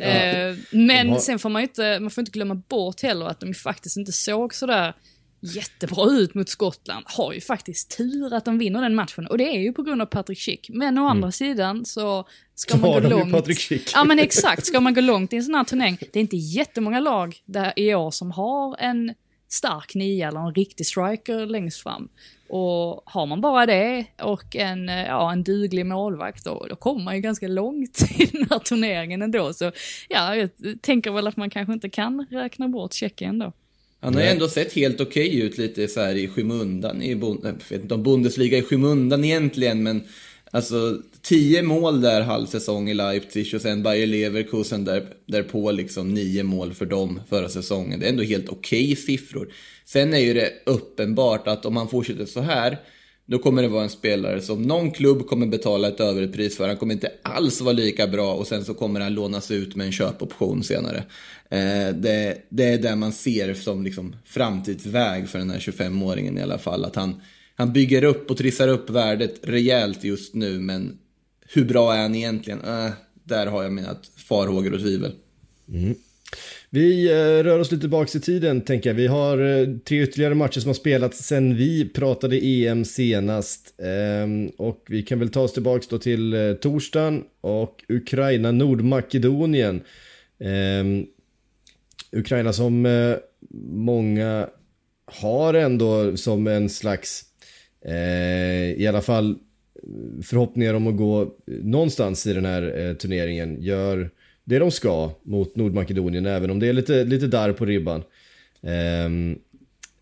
[0.00, 3.54] Eh, men sen får man ju inte, man får inte glömma bort heller att de
[3.54, 4.94] faktiskt inte såg sådär
[5.40, 7.04] jättebra ut mot Skottland.
[7.08, 10.02] Har ju faktiskt tur att de vinner den matchen och det är ju på grund
[10.02, 10.70] av Patrick Schick.
[10.72, 11.10] Men å mm.
[11.10, 13.32] andra sidan så ska så man gå långt.
[13.32, 13.90] Patrick Schick.
[13.94, 15.98] Ja men exakt, ska man gå långt i en sån här turnering.
[16.00, 19.14] Det är inte jättemånga lag där i år som har en
[19.56, 22.08] stark nia eller en riktig striker längst fram.
[22.48, 27.14] Och har man bara det och en, ja, en duglig målvakt då, då kommer man
[27.14, 29.52] ju ganska långt i den här turneringen ändå.
[29.52, 29.72] Så
[30.08, 30.50] ja, jag
[30.80, 33.52] tänker väl att man kanske inte kan räkna bort Tjeckien då.
[34.00, 37.02] Han har ju ändå sett helt okej okay ut lite så här i skymundan.
[37.02, 40.04] I, jag vet inte om Bundesliga i skymundan egentligen, men
[40.50, 46.42] alltså tio mål där halvsäsong i Leipzig och sen Bayer Leverkusen där, därpå liksom nio
[46.42, 48.00] mål för dem förra säsongen.
[48.00, 49.52] Det är ändå helt okej okay siffror.
[49.84, 52.78] Sen är ju det uppenbart att om han fortsätter så här
[53.26, 56.68] då kommer det vara en spelare som någon klubb kommer betala ett överpris för.
[56.68, 59.86] Han kommer inte alls vara lika bra och sen så kommer han lånas ut med
[59.86, 61.04] en köpoption senare.
[61.50, 66.42] Eh, det, det, är det man ser som liksom framtidsväg för den här 25-åringen i
[66.42, 66.84] alla fall.
[66.84, 67.20] Att han,
[67.56, 70.98] han bygger upp och trissar upp värdet rejält just nu men
[71.48, 72.60] hur bra är han egentligen?
[72.60, 72.90] Äh,
[73.24, 75.12] där har jag mina farhågor och tvivel.
[75.68, 75.94] Mm.
[76.70, 78.94] Vi eh, rör oss lite tillbaka i tiden tänker jag.
[78.94, 83.74] Vi har eh, tre ytterligare matcher som har spelats sen vi pratade EM senast.
[83.82, 89.82] Ehm, och vi kan väl ta oss tillbaka då till eh, torsdagen och Ukraina, Nordmakedonien.
[90.40, 91.06] Ehm,
[92.12, 92.88] Ukraina som
[93.70, 94.48] många
[95.06, 97.24] har ändå som en slags,
[98.76, 99.38] i alla fall
[100.22, 103.62] förhoppningar om att gå någonstans i den här turneringen.
[103.62, 104.10] Gör
[104.44, 108.02] det de ska mot Nordmakedonien, även om det är lite, lite där på ribban.
[108.62, 109.08] Eh,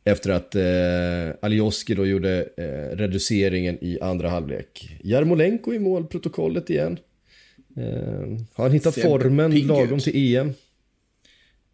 [0.04, 4.98] efter att eh, Alioski då gjorde eh, reduceringen i andra halvlek.
[5.02, 6.98] Jarmolenko i målprotokollet igen.
[7.76, 7.84] Eh,
[8.54, 10.52] har han hittat formen lagom till EM?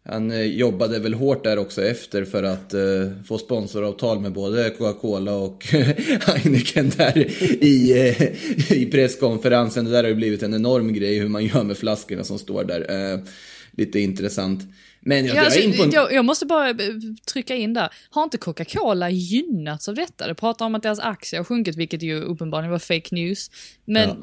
[0.03, 2.81] Han eh, jobbade väl hårt där också efter för att eh,
[3.27, 5.65] få sponsoravtal med både Coca-Cola och
[6.25, 7.17] Heineken där
[7.63, 9.85] i, eh, i presskonferensen.
[9.85, 12.63] Det där har ju blivit en enorm grej hur man gör med flaskorna som står
[12.63, 13.13] där.
[13.13, 13.19] Eh,
[13.71, 14.63] lite intressant.
[14.99, 16.75] Men jag Ja, alltså, jag, jag måste bara eh,
[17.33, 17.89] trycka in där.
[18.09, 20.27] Har inte Coca-Cola gynnats av detta?
[20.27, 23.51] Det pratar om att deras aktier har sjunkit, vilket ju uppenbarligen var fake news.
[23.85, 24.17] Men Ja.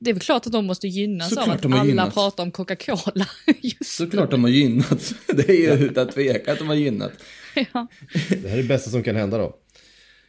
[0.00, 3.26] Det är väl klart att de måste gynnas Såklart av att alla pratar om Coca-Cola.
[3.60, 5.14] Just Såklart de har gynnats.
[5.26, 7.12] Det är ju utan tvekan att de har gynnat.
[7.54, 7.86] ja.
[8.28, 9.56] Det här är det bästa som kan hända då.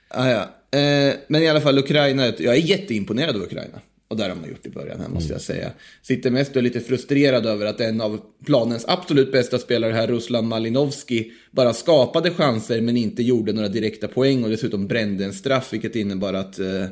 [0.07, 0.41] Ah, ja.
[0.79, 3.79] eh, men i alla fall Ukraina, jag är jätteimponerad av Ukraina.
[4.07, 5.71] Och där har man gjort i början här måste jag säga.
[6.01, 10.07] Sitter mest och är lite frustrerad över att en av planens absolut bästa spelare här,
[10.07, 15.33] Ruslan Malinovski, bara skapade chanser men inte gjorde några direkta poäng och dessutom brände en
[15.33, 16.85] straff, vilket innebar att eh,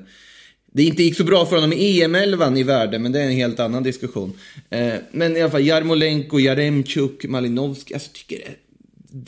[0.74, 3.32] det inte gick så bra för honom i EM-11 i världen, men det är en
[3.32, 4.34] helt annan diskussion.
[4.70, 8.56] Eh, men i alla fall, Jarmolenko, Jaremchuk, Malinovski, alltså, tycker det,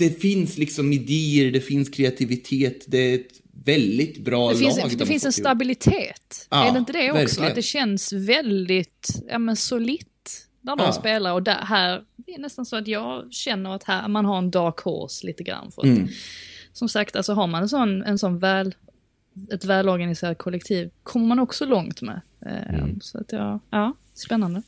[0.07, 3.27] det finns liksom idéer, det finns kreativitet, det är ett
[3.65, 4.89] väldigt bra Det finns, lag.
[4.89, 6.47] det de finns en stabilitet.
[6.49, 7.19] Ja, är det inte det också?
[7.21, 7.49] verkligen.
[7.49, 10.91] Att det känns väldigt ja, men solitt när de Ja.
[10.93, 11.33] spelar.
[11.33, 14.51] Och där, här, det är nästan så att jag känner att här, man har en
[14.51, 15.71] dark horse lite grann.
[15.71, 16.07] För att, Mm.
[16.75, 18.75] Som sagt, alltså har man en sån, en sån väl,
[19.51, 22.21] ett välorganiserat kollektiv kommer man också långt med.
[22.45, 22.99] Eh, Mm.
[23.01, 24.61] Så att ja, ja, spännande.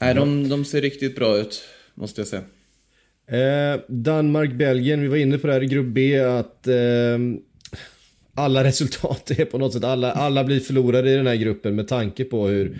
[0.00, 1.64] Nej, de, de ser riktigt bra ut,
[1.94, 2.42] måste jag säga.
[3.26, 7.18] Eh, Danmark-Belgien, vi var inne på det här i grupp B att eh,
[8.34, 11.88] alla resultat är på något sätt, alla, alla blir förlorade i den här gruppen med
[11.88, 12.76] tanke på hur,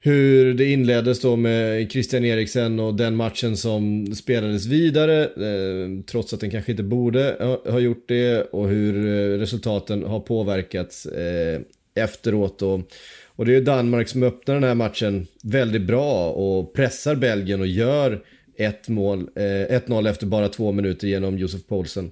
[0.00, 6.32] hur det inleddes då med Christian Eriksen och den matchen som spelades vidare eh, trots
[6.32, 11.06] att den kanske inte borde ha, ha gjort det och hur eh, resultaten har påverkats
[11.06, 11.60] eh,
[11.94, 12.62] efteråt.
[12.62, 12.80] Och,
[13.26, 17.66] och det är Danmark som öppnar den här matchen väldigt bra och pressar Belgien och
[17.66, 18.22] gör
[18.58, 22.10] ett mål, eh, 1-0 efter bara två minuter genom Josef Poulsen.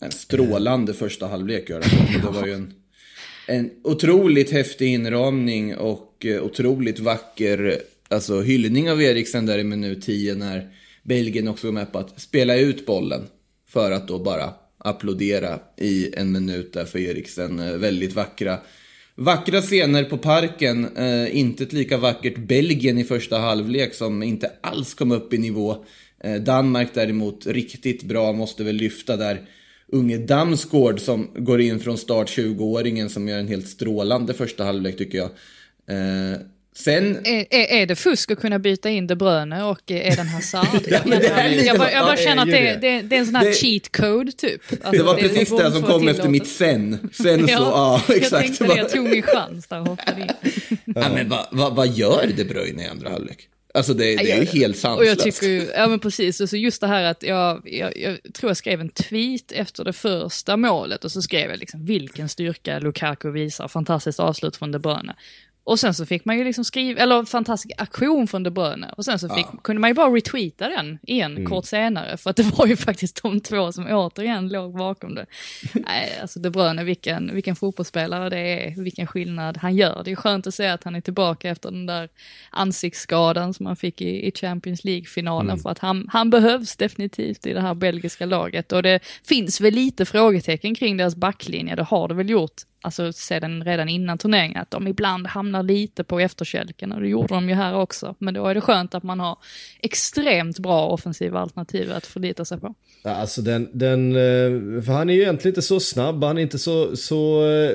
[0.00, 2.20] En strålande första halvlek gör det.
[2.26, 2.74] Det var ju en,
[3.52, 7.78] en otroligt häftig inramning och eh, otroligt vacker
[8.08, 10.68] alltså, hyllning av Eriksen där i minut 10 när
[11.02, 13.22] Belgien också går med på att spela ut bollen
[13.68, 17.58] för att då bara applådera i en minut där för Eriksen.
[17.58, 18.58] Eh, väldigt vackra
[19.14, 24.50] Vackra scener på parken, eh, inte ett lika vackert Belgien i första halvlek som inte
[24.60, 25.84] alls kom upp i nivå.
[26.24, 29.40] Eh, Danmark däremot riktigt bra, måste väl lyfta där.
[29.92, 34.96] Unge Damsgaard som går in från start, 20-åringen som gör en helt strålande första halvlek
[34.98, 35.26] tycker jag.
[35.88, 36.38] Eh,
[36.76, 40.66] sen Är, är, är det fusk att kunna byta in De Bruyne och Eden Hazard?
[40.86, 43.20] Ja, är lite- jag bara, jag bara ja, känner att det är det, det, är
[43.20, 44.62] en sån här Det- cheat code typ.
[44.70, 47.10] Alltså, det var precis de det som kom efter mitt sen.
[47.12, 48.42] Sen så, ja, jag exakt.
[48.46, 50.28] tänkte det, jag tog min chans där och hoppade in.
[50.84, 53.48] Ja, men vad vad- vad gör De Bruyne i andra halvlek?
[53.74, 55.08] Alltså det, det är ju helt Och sanslöst.
[55.08, 58.56] jag tycker ja men precis, alltså just det här att jag, jag, jag tror jag
[58.56, 63.30] skrev en tweet efter det första målet och så skrev jag liksom vilken styrka Lukaku
[63.30, 65.14] visar, fantastiskt avslut från De Bruyne.
[65.64, 68.94] Och sen så fick man ju liksom skriva, eller fantastisk aktion från De Bruyne.
[68.96, 72.16] Och sen så fick, kunde man ju bara retweeta den igen kort senare.
[72.16, 75.26] För att det var ju faktiskt de två som återigen låg bakom det.
[75.74, 80.02] Nej, alltså De Bruyne, vilken, vilken fotbollsspelare det är, vilken skillnad han gör.
[80.04, 82.08] Det är skönt att se att han är tillbaka efter den där
[82.50, 85.58] ansiktsskadan som han fick i, i Champions League-finalen.
[85.58, 88.72] För att han, han behövs definitivt i det här belgiska laget.
[88.72, 93.12] Och det finns väl lite frågetecken kring deras backlinje, det har det väl gjort alltså
[93.12, 97.48] sedan redan innan turneringen, att de ibland hamnar lite på efterkälken och det gjorde de
[97.48, 98.14] ju här också.
[98.18, 99.38] Men då är det skönt att man har
[99.80, 102.74] extremt bra offensiva alternativ att förlita sig på.
[103.04, 106.58] Alltså den, den, eh, för han är ju egentligen inte så snabb, han är inte
[106.58, 107.70] så, så eh,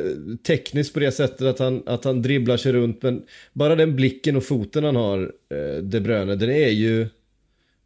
[0.47, 3.01] teknisk på det sättet att han, att han dribblar sig runt.
[3.03, 7.08] Men bara den blicken och foten han har, eh, De Bruyne, den är ju,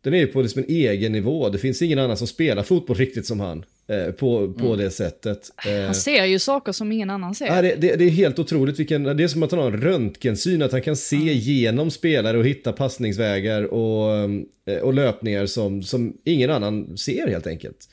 [0.01, 1.49] den är ju på liksom en egen nivå.
[1.49, 5.51] Det finns ingen annan som spelar fotboll riktigt som han eh, På, på det sättet.
[5.67, 7.45] Eh, Han ser ju saker som ingen annan ser.
[7.45, 9.81] Ja, det, det, det är helt otroligt vilken, det är som att han har en
[9.81, 14.29] röntgensyn, att han kan se genom spelare och hitta passningsvägar och,
[14.65, 17.89] eh, och löpningar som, som ingen annan ser helt enkelt.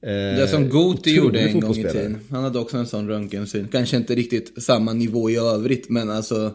[0.00, 2.20] Det som Goti gjorde en gång i tiden.
[2.30, 3.68] Han hade också en sån röntgensyn.
[3.72, 6.54] Kanske inte riktigt samma nivå i övrigt, men alltså...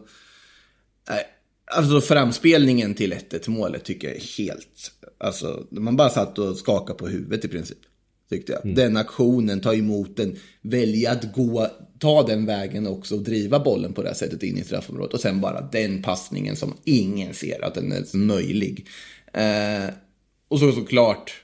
[1.10, 1.24] Nej,
[1.66, 4.92] alltså framspelningen till 1-1 målet tycker jag är helt...
[5.18, 7.78] Alltså, man bara satt och skakade på huvudet i princip.
[8.34, 8.66] Tyckte jag.
[8.66, 8.76] Mm.
[8.76, 11.68] Den aktionen, ta emot den, välja att gå,
[12.00, 15.14] ta den vägen också och driva bollen på det här sättet in i straffområdet.
[15.14, 18.88] Och sen bara den passningen som ingen ser att den är möjlig.
[19.34, 19.94] Eh,
[20.48, 21.44] och så såklart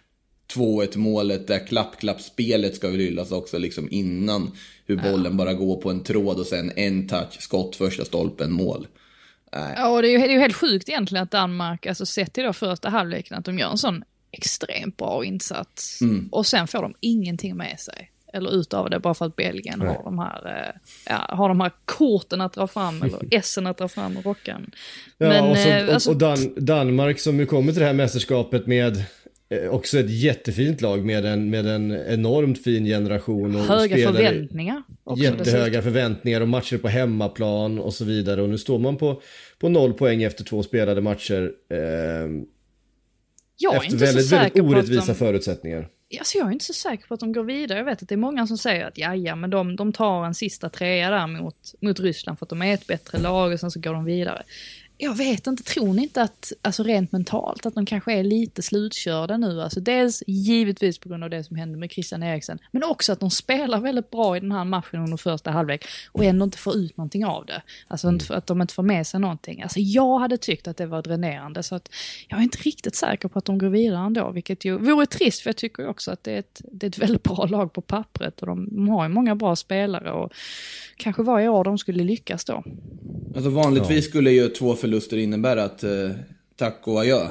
[0.53, 4.51] 2-1 målet där klapp-klapp-spelet ska väl hyllas också liksom innan.
[4.85, 8.87] Hur bollen bara går på en tråd och sen en touch, skott, första stolpen, mål.
[9.51, 12.33] Ja, och det är, ju, det är ju helt sjukt egentligen att Danmark, alltså sett
[12.33, 15.99] till då första halvleken, att de gör en sån extremt bra insats.
[16.32, 18.11] Och sen får de ingenting med sig.
[18.34, 21.61] eller ut av det bara för att Belgien har de, här, eh, ja, har de
[21.61, 24.71] här korten att dra fram eller essen att dra fram och rockan.
[25.17, 27.93] Ja, Men, och, så, eh, alltså- och Dan, Danmark som ju kommer till det här
[27.93, 29.03] mästerskapet med
[29.49, 33.55] eh, också ett jättefint lag med en, med en enormt fin generation.
[33.55, 34.84] Och Höga spelare- förväntningar.
[35.03, 35.84] också Jättehöga dessutom.
[35.84, 38.41] förväntningar och matcher på hemmaplan och så vidare.
[38.41, 39.21] Och nu står man på,
[39.59, 41.51] på noll poäng efter två spelade matcher.
[41.71, 42.30] Eh,
[43.62, 45.16] Jag är efter inte väldigt, så väldigt säker på att orättvisa de...
[45.16, 45.88] förutsättningar.
[46.20, 47.78] Alltså jag är inte så säker på att de går vidare.
[47.78, 50.26] Jag vet att det är många som säger att ja, ja, men de, de tar
[50.26, 53.60] en sista trea där mot, mot Ryssland för att de är ett bättre lag och
[53.60, 54.43] sen så går de vidare.
[55.02, 58.62] Jag vet inte, tror ni inte att, alltså rent mentalt, att de kanske är lite
[58.62, 59.62] slutkörda nu?
[59.62, 63.20] Alltså dels givetvis på grund av det som hände med Christian Eriksen, men också att
[63.20, 66.76] de spelar väldigt bra i den här matchen under första halvlek och ändå inte får
[66.76, 67.62] ut någonting av det.
[67.88, 69.62] Alltså för att de inte får med sig någonting.
[69.62, 71.89] Alltså jag hade tyckt att det var dränerande så att
[72.28, 75.41] jag är inte riktigt säker på att de går vidare ändå, vilket ju vore trist
[75.41, 77.82] för jag tycker också att det är ett, det är ett väldigt bra lag på
[77.82, 80.34] pappret och de, de har ju många bra spelare och
[80.97, 82.64] kanske varje år de skulle lyckas då.
[83.36, 86.11] Alltså vanligtvis skulle ju två förluster innebära att eh,
[86.55, 87.23] tack och adjö.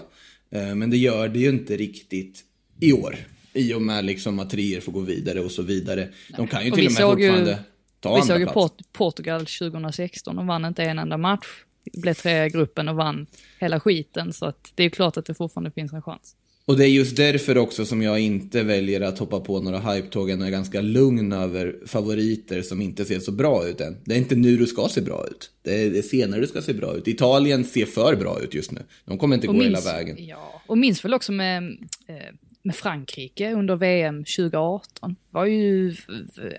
[0.51, 2.45] Eh, men det gör det ju inte riktigt
[2.81, 3.17] i år.
[3.53, 6.09] I och med liksom att treor får gå vidare och så vidare.
[6.37, 7.59] De kan ju Och till och med såg ju- fortfarande
[8.01, 8.47] ta Vi såg ju.
[8.47, 11.47] Port- Portugal 2016, de vann inte en enda match.
[11.93, 13.27] Blev trea i gruppen och vann
[13.59, 16.37] hela skiten, så att det är klart att det fortfarande finns en chans.
[16.69, 20.23] Och det är just därför också som jag inte väljer att hoppa på några hype-tåg
[20.31, 23.97] och är ganska lugn över favoriter som inte ser så bra ut än.
[24.05, 25.51] Det är inte nu du ska se bra ut.
[25.63, 27.09] Det är, det är senare du ska se bra ut.
[27.09, 28.81] Italien ser för bra ut just nu.
[29.05, 30.17] De kommer inte Och gå minns- hela vägen.
[30.27, 31.63] Ja, och minns väl också med,
[32.07, 32.15] eh,
[32.63, 35.17] med Frankrike under VM 2018.
[35.31, 35.95] Var ju,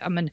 [0.02, 0.30] ja men,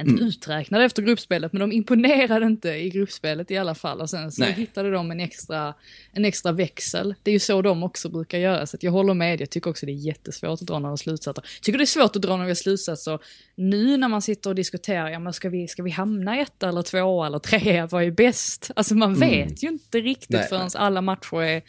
[0.00, 0.24] inte Mm.
[0.26, 4.00] uträknade efter gruppspelet, men de imponerade inte i gruppspelet i alla fall.
[4.00, 4.52] Och sen så Nej.
[4.52, 5.74] hittade de en extra,
[6.12, 7.14] en extra växel.
[7.22, 9.40] Det är ju så de också brukar göra, så jag håller med.
[9.40, 11.44] Jag tycker också det är jättesvårt att dra några slutsatser.
[11.56, 13.18] Jag tycker det är svårt att dra några slutsatser
[13.54, 16.82] nu när man sitter och diskuterar, ja men ska vi, ska vi hamna etta eller
[16.82, 18.70] tvåa eller trea, vad är bäst?
[18.76, 20.48] Alltså man vet ju inte riktigt Nej.
[20.48, 21.62] förrän alla matcher är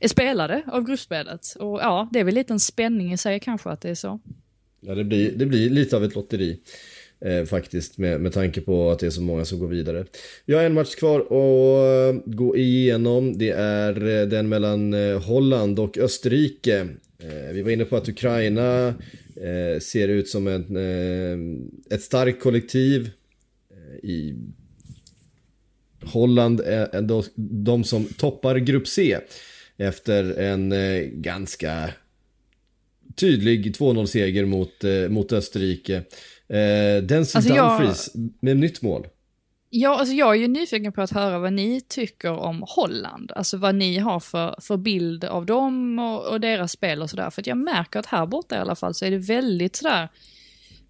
[0.00, 1.46] är spelade av gruppspelet.
[1.58, 4.20] Och ja, det är väl lite en spänning i sig kanske att det är så.
[4.80, 6.60] Ja, det blir, det blir lite av ett lotteri.
[7.24, 10.04] Eh, faktiskt med, med tanke på att det är så många som går vidare.
[10.44, 13.38] Vi har en match kvar att eh, gå igenom.
[13.38, 16.88] Det är eh, den mellan eh, Holland och Österrike.
[17.18, 18.88] Eh, vi var inne på att Ukraina
[19.36, 21.38] eh, ser ut som en, eh,
[21.94, 23.10] ett starkt kollektiv.
[23.70, 24.36] Eh, I
[26.02, 27.22] Holland är de,
[27.64, 29.18] de som toppar grupp C
[29.76, 31.90] efter en eh, ganska
[33.16, 36.02] tydlig 2-0-seger mot, eh, mot Österrike.
[36.48, 39.06] Eh, Denzel Alltså jag- Dumfries med nytt mål.
[39.70, 43.32] Ja, alltså jag är ju nyfiken på att höra vad ni tycker om Holland.
[43.36, 47.30] Alltså vad ni har för, för bild av dem och, och deras spel och sådär.
[47.30, 50.08] För att jag märker att här borta i alla fall så är det väldigt sådär,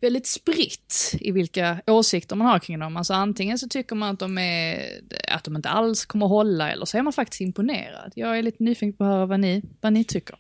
[0.01, 2.97] väldigt spritt i vilka åsikter man har kring dem.
[2.97, 4.83] Alltså antingen så tycker man att de, är,
[5.29, 8.13] att de inte alls kommer hålla eller så är man faktiskt imponerad.
[8.17, 10.37] Jag är lite nyfiken på att höra vad ni, vad ni tycker.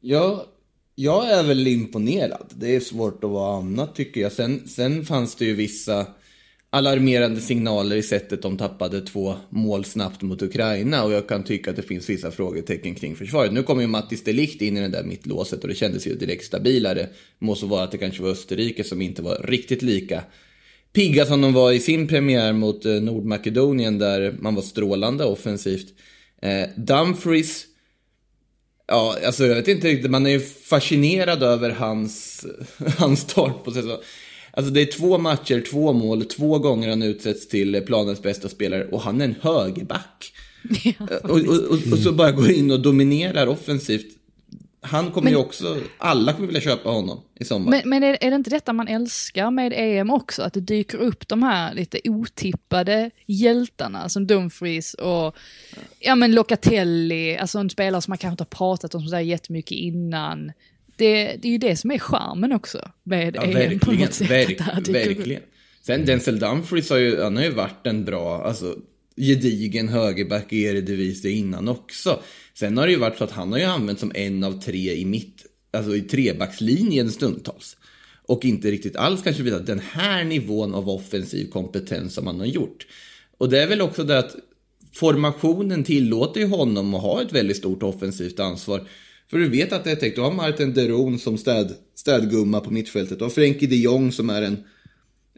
[0.00, 0.44] Ja,
[1.00, 2.46] jag är väl imponerad.
[2.54, 4.32] Det är svårt att vara annat tycker jag.
[4.32, 6.06] Sen, sen fanns det ju vissa
[6.70, 11.70] alarmerande signaler i sättet de tappade två mål snabbt mot Ukraina och jag kan tycka
[11.70, 13.52] att det finns vissa frågetecken kring försvaret.
[13.52, 16.44] Nu kom ju Mattis Delikt in i det där mittlåset och det kändes ju direkt
[16.44, 17.08] stabilare.
[17.38, 20.22] Må så vara att det kanske var Österrike som inte var riktigt lika
[20.92, 25.94] pigga som de var i sin premiär mot eh, Nordmakedonien där man var strålande offensivt.
[26.42, 27.66] Eh, Dumfries
[28.88, 30.10] Ja, alltså jag vet inte riktigt.
[30.10, 32.46] Man är ju fascinerad över hans,
[32.98, 33.98] hans start på säsongen.
[34.50, 38.84] Alltså det är två matcher, två mål, två gånger han utsätts till planens bästa spelare
[38.84, 40.32] och han är en högerback.
[41.22, 44.17] och, och, och, och så bara går in och dominerar offensivt.
[44.80, 47.70] Han kommer ju också, alla kommer vilja köpa honom i sommar.
[47.70, 50.42] Men, men är, är det inte detta man älskar med EM också?
[50.42, 55.36] Att det dyker upp de här lite otippade hjältarna som Dumfries och
[56.00, 59.78] ja men Locatelli, alltså en spelare som man kanske inte har pratat om sådär jättemycket
[59.78, 60.52] innan.
[60.96, 64.00] Det, det är ju det som är charmen också med Ja, EM på verkligen.
[64.00, 64.30] något sätt.
[64.30, 64.48] Verk,
[64.84, 65.18] dyker upp.
[65.18, 65.42] verkligen.
[65.82, 68.76] Sen Denzel Dumfries har ju, han har ju varit en bra, alltså
[69.16, 72.20] gedigen högerback i Eredivisie innan också.
[72.58, 74.94] Sen har det ju varit så att han har ju använt som en av tre
[74.94, 77.76] i mitt, alltså i trebackslinjen stundtals.
[78.26, 82.46] Och inte riktigt alls kanske visat den här nivån av offensiv kompetens som han har
[82.46, 82.86] gjort.
[83.38, 84.36] Och det är väl också det att
[84.92, 88.88] formationen tillåter ju honom att ha ett väldigt stort offensivt ansvar.
[89.30, 92.70] För du vet att det är tänkt, du har Martin Deron som städ, städgumma på
[92.70, 93.18] mittfältet.
[93.18, 94.64] Du har Frenkie de Jong som är en,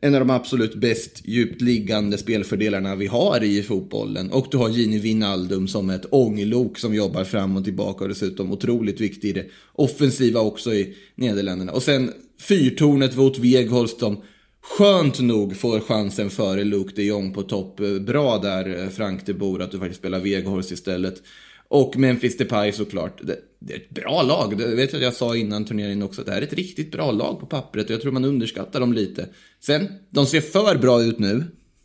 [0.00, 4.30] en av de absolut bäst djupt liggande spelfördelarna vi har i fotbollen.
[4.30, 8.08] Och du har Gini Wijnaldum som är ett ånglok som jobbar fram och tillbaka och
[8.08, 11.72] dessutom otroligt viktig i det offensiva också i Nederländerna.
[11.72, 14.22] Och sen fyrtornet Wout Weghorst som
[14.62, 17.80] skönt nog får chansen före Luke de Jong på topp.
[18.00, 21.22] Bra där eh, Frank de Boer att du faktiskt spelar Weghorst istället.
[21.70, 23.20] Och Memphis Depay såklart.
[23.22, 24.58] Det, det är ett bra lag.
[24.58, 26.22] Det vet jag att jag sa innan turneringen också.
[26.22, 28.92] Det här är ett riktigt bra lag på pappret och jag tror man underskattar dem
[28.92, 29.28] lite.
[29.60, 31.44] Sen, de ser för bra ut nu.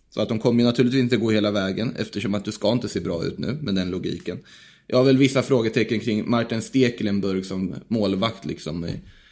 [0.09, 2.89] Så att de kommer ju naturligtvis inte gå hela vägen eftersom att du ska inte
[2.89, 4.37] se bra ut nu med den logiken.
[4.87, 8.87] Jag har väl vissa frågetecken kring Martin Stekelenburg som målvakt liksom.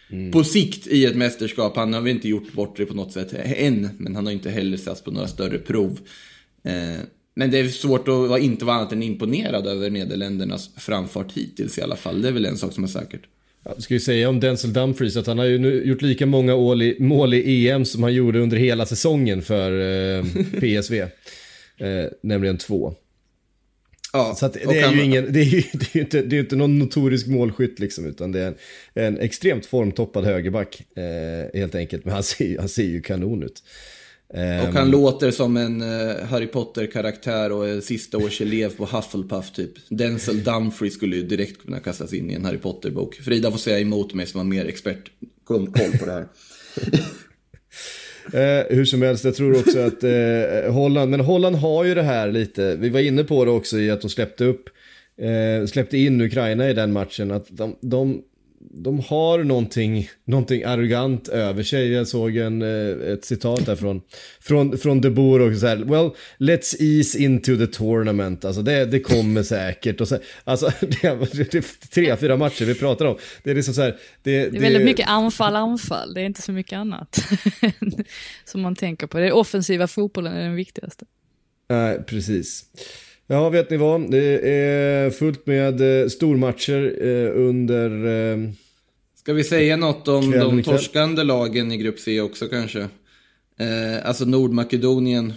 [0.09, 0.31] Mm.
[0.31, 1.75] På sikt i ett mästerskap.
[1.75, 3.89] Han har väl inte gjort bort det på något sätt än.
[3.97, 5.99] Men han har inte heller satts på några större prov.
[6.63, 7.01] Eh,
[7.34, 11.81] men det är svårt att inte vara annat än imponerad över Nederländernas framfart hittills i
[11.81, 12.21] alla fall.
[12.21, 13.21] Det är väl en sak som är säkert.
[13.63, 16.55] Ja, ska ju säga om Denzel Dumfries att han har ju nu gjort lika många
[16.99, 20.23] mål i EM som han gjorde under hela säsongen för eh,
[20.59, 21.01] PSV.
[21.77, 22.93] eh, nämligen två.
[24.13, 24.95] Ja, så det, är han...
[24.95, 27.79] ju ingen, det, är ju, det, är ju inte, det är inte någon notorisk målskytt
[27.79, 28.55] liksom, utan det är en,
[28.93, 32.05] en extremt formtoppad högerback eh, helt enkelt.
[32.05, 33.63] Men han ser, han ser ju kanon ut.
[34.34, 39.71] Och han låter som en uh, Harry Potter-karaktär och sista års elev på Hufflepuff typ.
[39.89, 43.15] Denzel Dumfries skulle ju direkt kunna kastas in i en Harry Potter-bok.
[43.15, 45.11] Frida får säga emot mig som har mer expert
[45.43, 46.27] koll på det här.
[48.34, 52.01] Eh, hur som helst, jag tror också att eh, Holland, men Holland har ju det
[52.01, 54.69] här lite, vi var inne på det också i att de släppte upp,
[55.17, 58.21] eh, släppte in Ukraina i den matchen, att de, de
[58.76, 61.91] de har någonting, någonting arrogant över sig.
[61.91, 64.01] Jag såg en, eh, ett citat där från,
[64.39, 68.45] från, från De Boer och så här, well, let's ease into the tournament.
[68.45, 70.01] Alltså det, det kommer säkert.
[70.01, 73.17] Och så, alltså det det är tre, fyra matcher vi pratar om.
[73.43, 76.13] Det är liksom så här, det, det är väldigt mycket anfall, anfall.
[76.13, 77.24] Det är inte så mycket annat
[78.45, 79.17] som man tänker på.
[79.17, 81.05] Det är offensiva fotbollen är den viktigaste.
[81.69, 82.65] Nej, precis.
[83.34, 84.11] Ja, vet ni vad?
[84.11, 88.05] Det är fullt med eh, stormatcher eh, under...
[88.05, 88.49] Eh,
[89.15, 92.79] Ska vi säga något om de torskande lagen i grupp C också kanske?
[93.59, 95.34] Eh, alltså Nordmakedonien.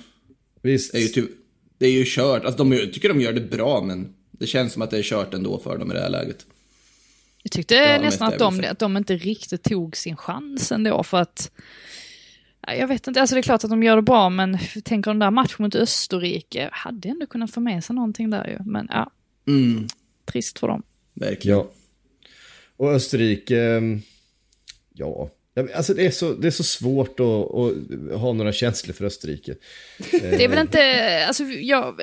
[0.62, 0.94] Visst.
[0.94, 1.30] Är ju typ,
[1.78, 2.44] det är ju kört.
[2.44, 5.02] Alltså de, jag tycker de gör det bra, men det känns som att det är
[5.02, 6.46] kört ändå för dem i det här läget.
[7.42, 11.18] Jag tyckte ja, nästan att de, att de inte riktigt tog sin chans ändå, för
[11.18, 11.50] att
[12.66, 15.18] jag vet inte, alltså det är klart att de gör det bra, men tänker den
[15.18, 18.70] där matchen mot Österrike, hade ändå kunnat få med sig någonting där ju.
[18.70, 19.10] Men ja,
[19.46, 19.88] mm.
[20.24, 20.82] trist för dem.
[21.14, 21.58] Verkligen.
[21.58, 21.70] Ja.
[22.76, 24.02] Och Österrike, mm,
[24.92, 25.30] ja,
[25.74, 29.54] Alltså det är så, det är så svårt att, att ha några känslor för Österrike.
[30.10, 32.00] Det är väl inte, alltså jag,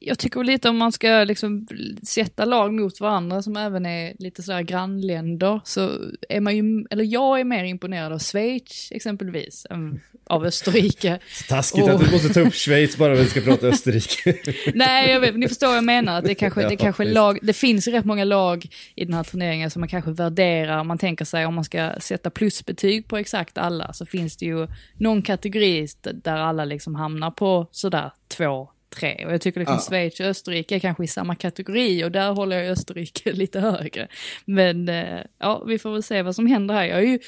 [0.00, 1.66] jag tycker lite om man ska liksom
[2.02, 5.90] sätta lag mot varandra som även är lite sådär grannländer så
[6.28, 11.18] är man ju, eller jag är mer imponerad av Schweiz exempelvis än av Österrike.
[11.48, 11.90] Taskigt och...
[11.90, 14.36] att du måste ta upp Schweiz bara för att vi ska prata Österrike.
[14.74, 16.18] Nej, jag vet, ni förstår vad jag menar.
[16.18, 19.24] Att det kanske, ja, det kanske lag, det finns rätt många lag i den här
[19.24, 20.84] turneringen som man kanske värderar.
[20.84, 24.68] Man tänker sig om man ska sätta plusbetyg på exakt alla så finns det ju
[24.94, 29.24] någon kategori där alla liksom hamnar på sådär två, tre.
[29.26, 29.90] Och jag tycker liksom ja.
[29.90, 34.08] Schweiz och Österrike är kanske i samma kategori och där håller jag Österrike lite högre.
[34.44, 36.84] Men eh, ja, vi får väl se vad som händer här.
[36.84, 37.18] Jag är ju,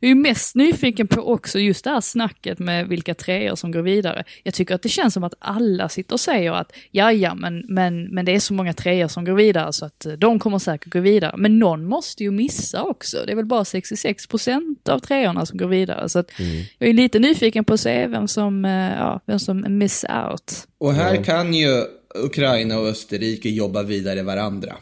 [0.00, 3.82] jag är mest nyfiken på också just det här snacket med vilka treor som går
[3.82, 4.24] vidare.
[4.42, 7.64] Jag tycker att det känns som att alla sitter och säger att ja, ja, men,
[7.68, 10.58] men, men det är så många treor som går vidare så att eh, de kommer
[10.58, 11.34] säkert gå vidare.
[11.36, 13.22] Men någon måste ju missa också.
[13.26, 16.08] Det är väl bara 66 procent av treorna som går vidare.
[16.08, 16.64] Så att mm.
[16.78, 20.66] jag är lite nyfiken på att se vem som, eh, ja, vem som miss out.
[20.78, 21.22] Och här ja.
[21.22, 21.84] kan ju
[22.14, 24.76] Ukraina och Österrike jobba vidare varandra.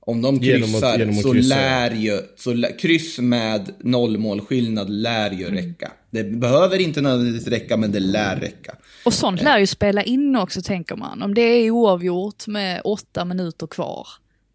[0.00, 1.54] Om de kryssar genom att, genom att så kryssa.
[1.54, 5.54] lär ju, så lär, kryss med nollmålskillnad lär ju mm.
[5.54, 5.92] räcka.
[6.10, 8.74] Det behöver inte nödvändigtvis räcka, men det lär räcka.
[9.04, 11.22] Och sånt lär ju spela in också, tänker man.
[11.22, 14.08] Om det är oavgjort med åtta minuter kvar,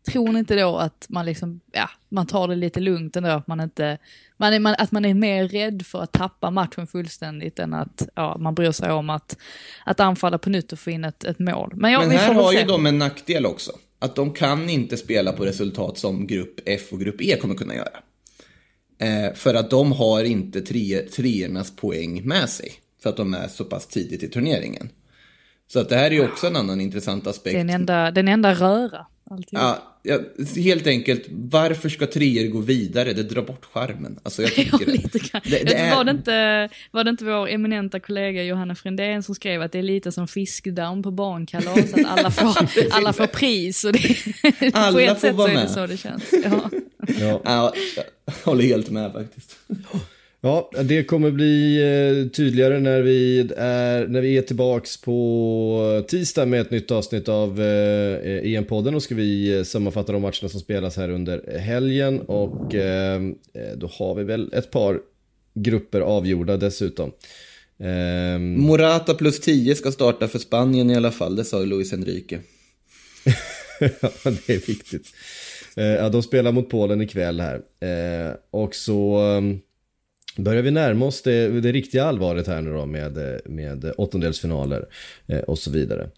[0.05, 3.47] tror ni inte då att man liksom, ja, man tar det lite lugnt ändå, att
[3.47, 3.97] man inte,
[4.37, 8.07] man är, man, att man är mer rädd för att tappa matchen fullständigt än att,
[8.15, 9.37] ja, man bryr sig om att,
[9.85, 11.71] att anfalla på nytt och få in ett, ett mål.
[11.75, 12.59] Men, ja, Men här har se.
[12.59, 16.81] ju de en nackdel också, att de kan inte spela på resultat som grupp F
[16.91, 17.99] och grupp E kommer kunna göra.
[18.97, 22.71] Eh, för att de har inte tre, treornas poäng med sig,
[23.03, 24.89] för att de är så pass tidigt i turneringen.
[25.73, 27.57] Så att det här är ju också en annan intressant aspekt.
[27.57, 29.05] Den enda, den enda röra.
[29.31, 29.59] Alltid.
[29.59, 30.19] Ja, ja,
[30.55, 33.13] helt enkelt, varför ska treor gå vidare?
[33.13, 34.19] Det drar bort charmen.
[34.23, 35.95] Alltså jag tycker ja, lite det, det är...
[35.95, 39.79] var, det inte, var det inte vår eminenta kollega Johanna Frändén som skrev att det
[39.79, 42.57] är lite som fiskdamm på barnkalas, att alla får,
[42.91, 43.83] alla får pris.
[43.83, 44.17] Och det,
[44.73, 45.63] alla på ett får sätt vara så med.
[45.63, 46.23] är det så det känns.
[46.43, 46.69] Ja.
[47.19, 47.41] ja.
[47.43, 47.73] ja
[48.25, 49.55] jag håller helt med faktiskt.
[50.45, 56.45] Ja, det kommer bli eh, tydligare när vi är, när vi är tillbaks på tisdag
[56.45, 58.95] med ett nytt avsnitt av eh, EM-podden.
[58.95, 62.19] Och ska vi eh, sammanfatta de matcherna som spelas här under helgen.
[62.19, 62.75] Och
[63.75, 64.99] då har vi väl ett par
[65.53, 67.11] grupper avgjorda dessutom.
[67.79, 72.39] Eh, Morata plus 10 ska starta för Spanien i alla fall, det sa Luis Enrique.
[73.79, 75.07] ja, det är viktigt.
[75.75, 77.61] Ja, de spelar mot Polen ikväll här.
[78.51, 79.59] Och så ehm,
[80.37, 84.85] börjar vi närma oss det, det riktiga allvaret här nu då med, med åttondelsfinaler
[85.27, 86.09] eh, och så vidare.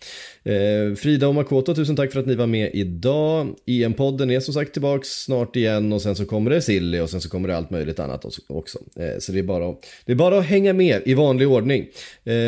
[0.43, 3.55] Eh, Frida och Makoto, tusen tack för att ni var med idag.
[3.65, 7.21] EM-podden är som sagt tillbaks snart igen och sen så kommer det Silly och sen
[7.21, 8.79] så kommer det allt möjligt annat också.
[8.95, 11.87] Eh, så det är, bara, det är bara att hänga med i vanlig ordning.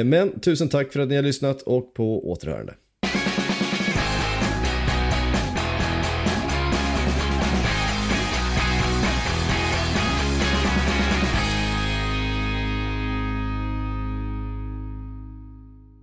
[0.06, 2.74] Men tusen tack för att ni har lyssnat och på återhörande.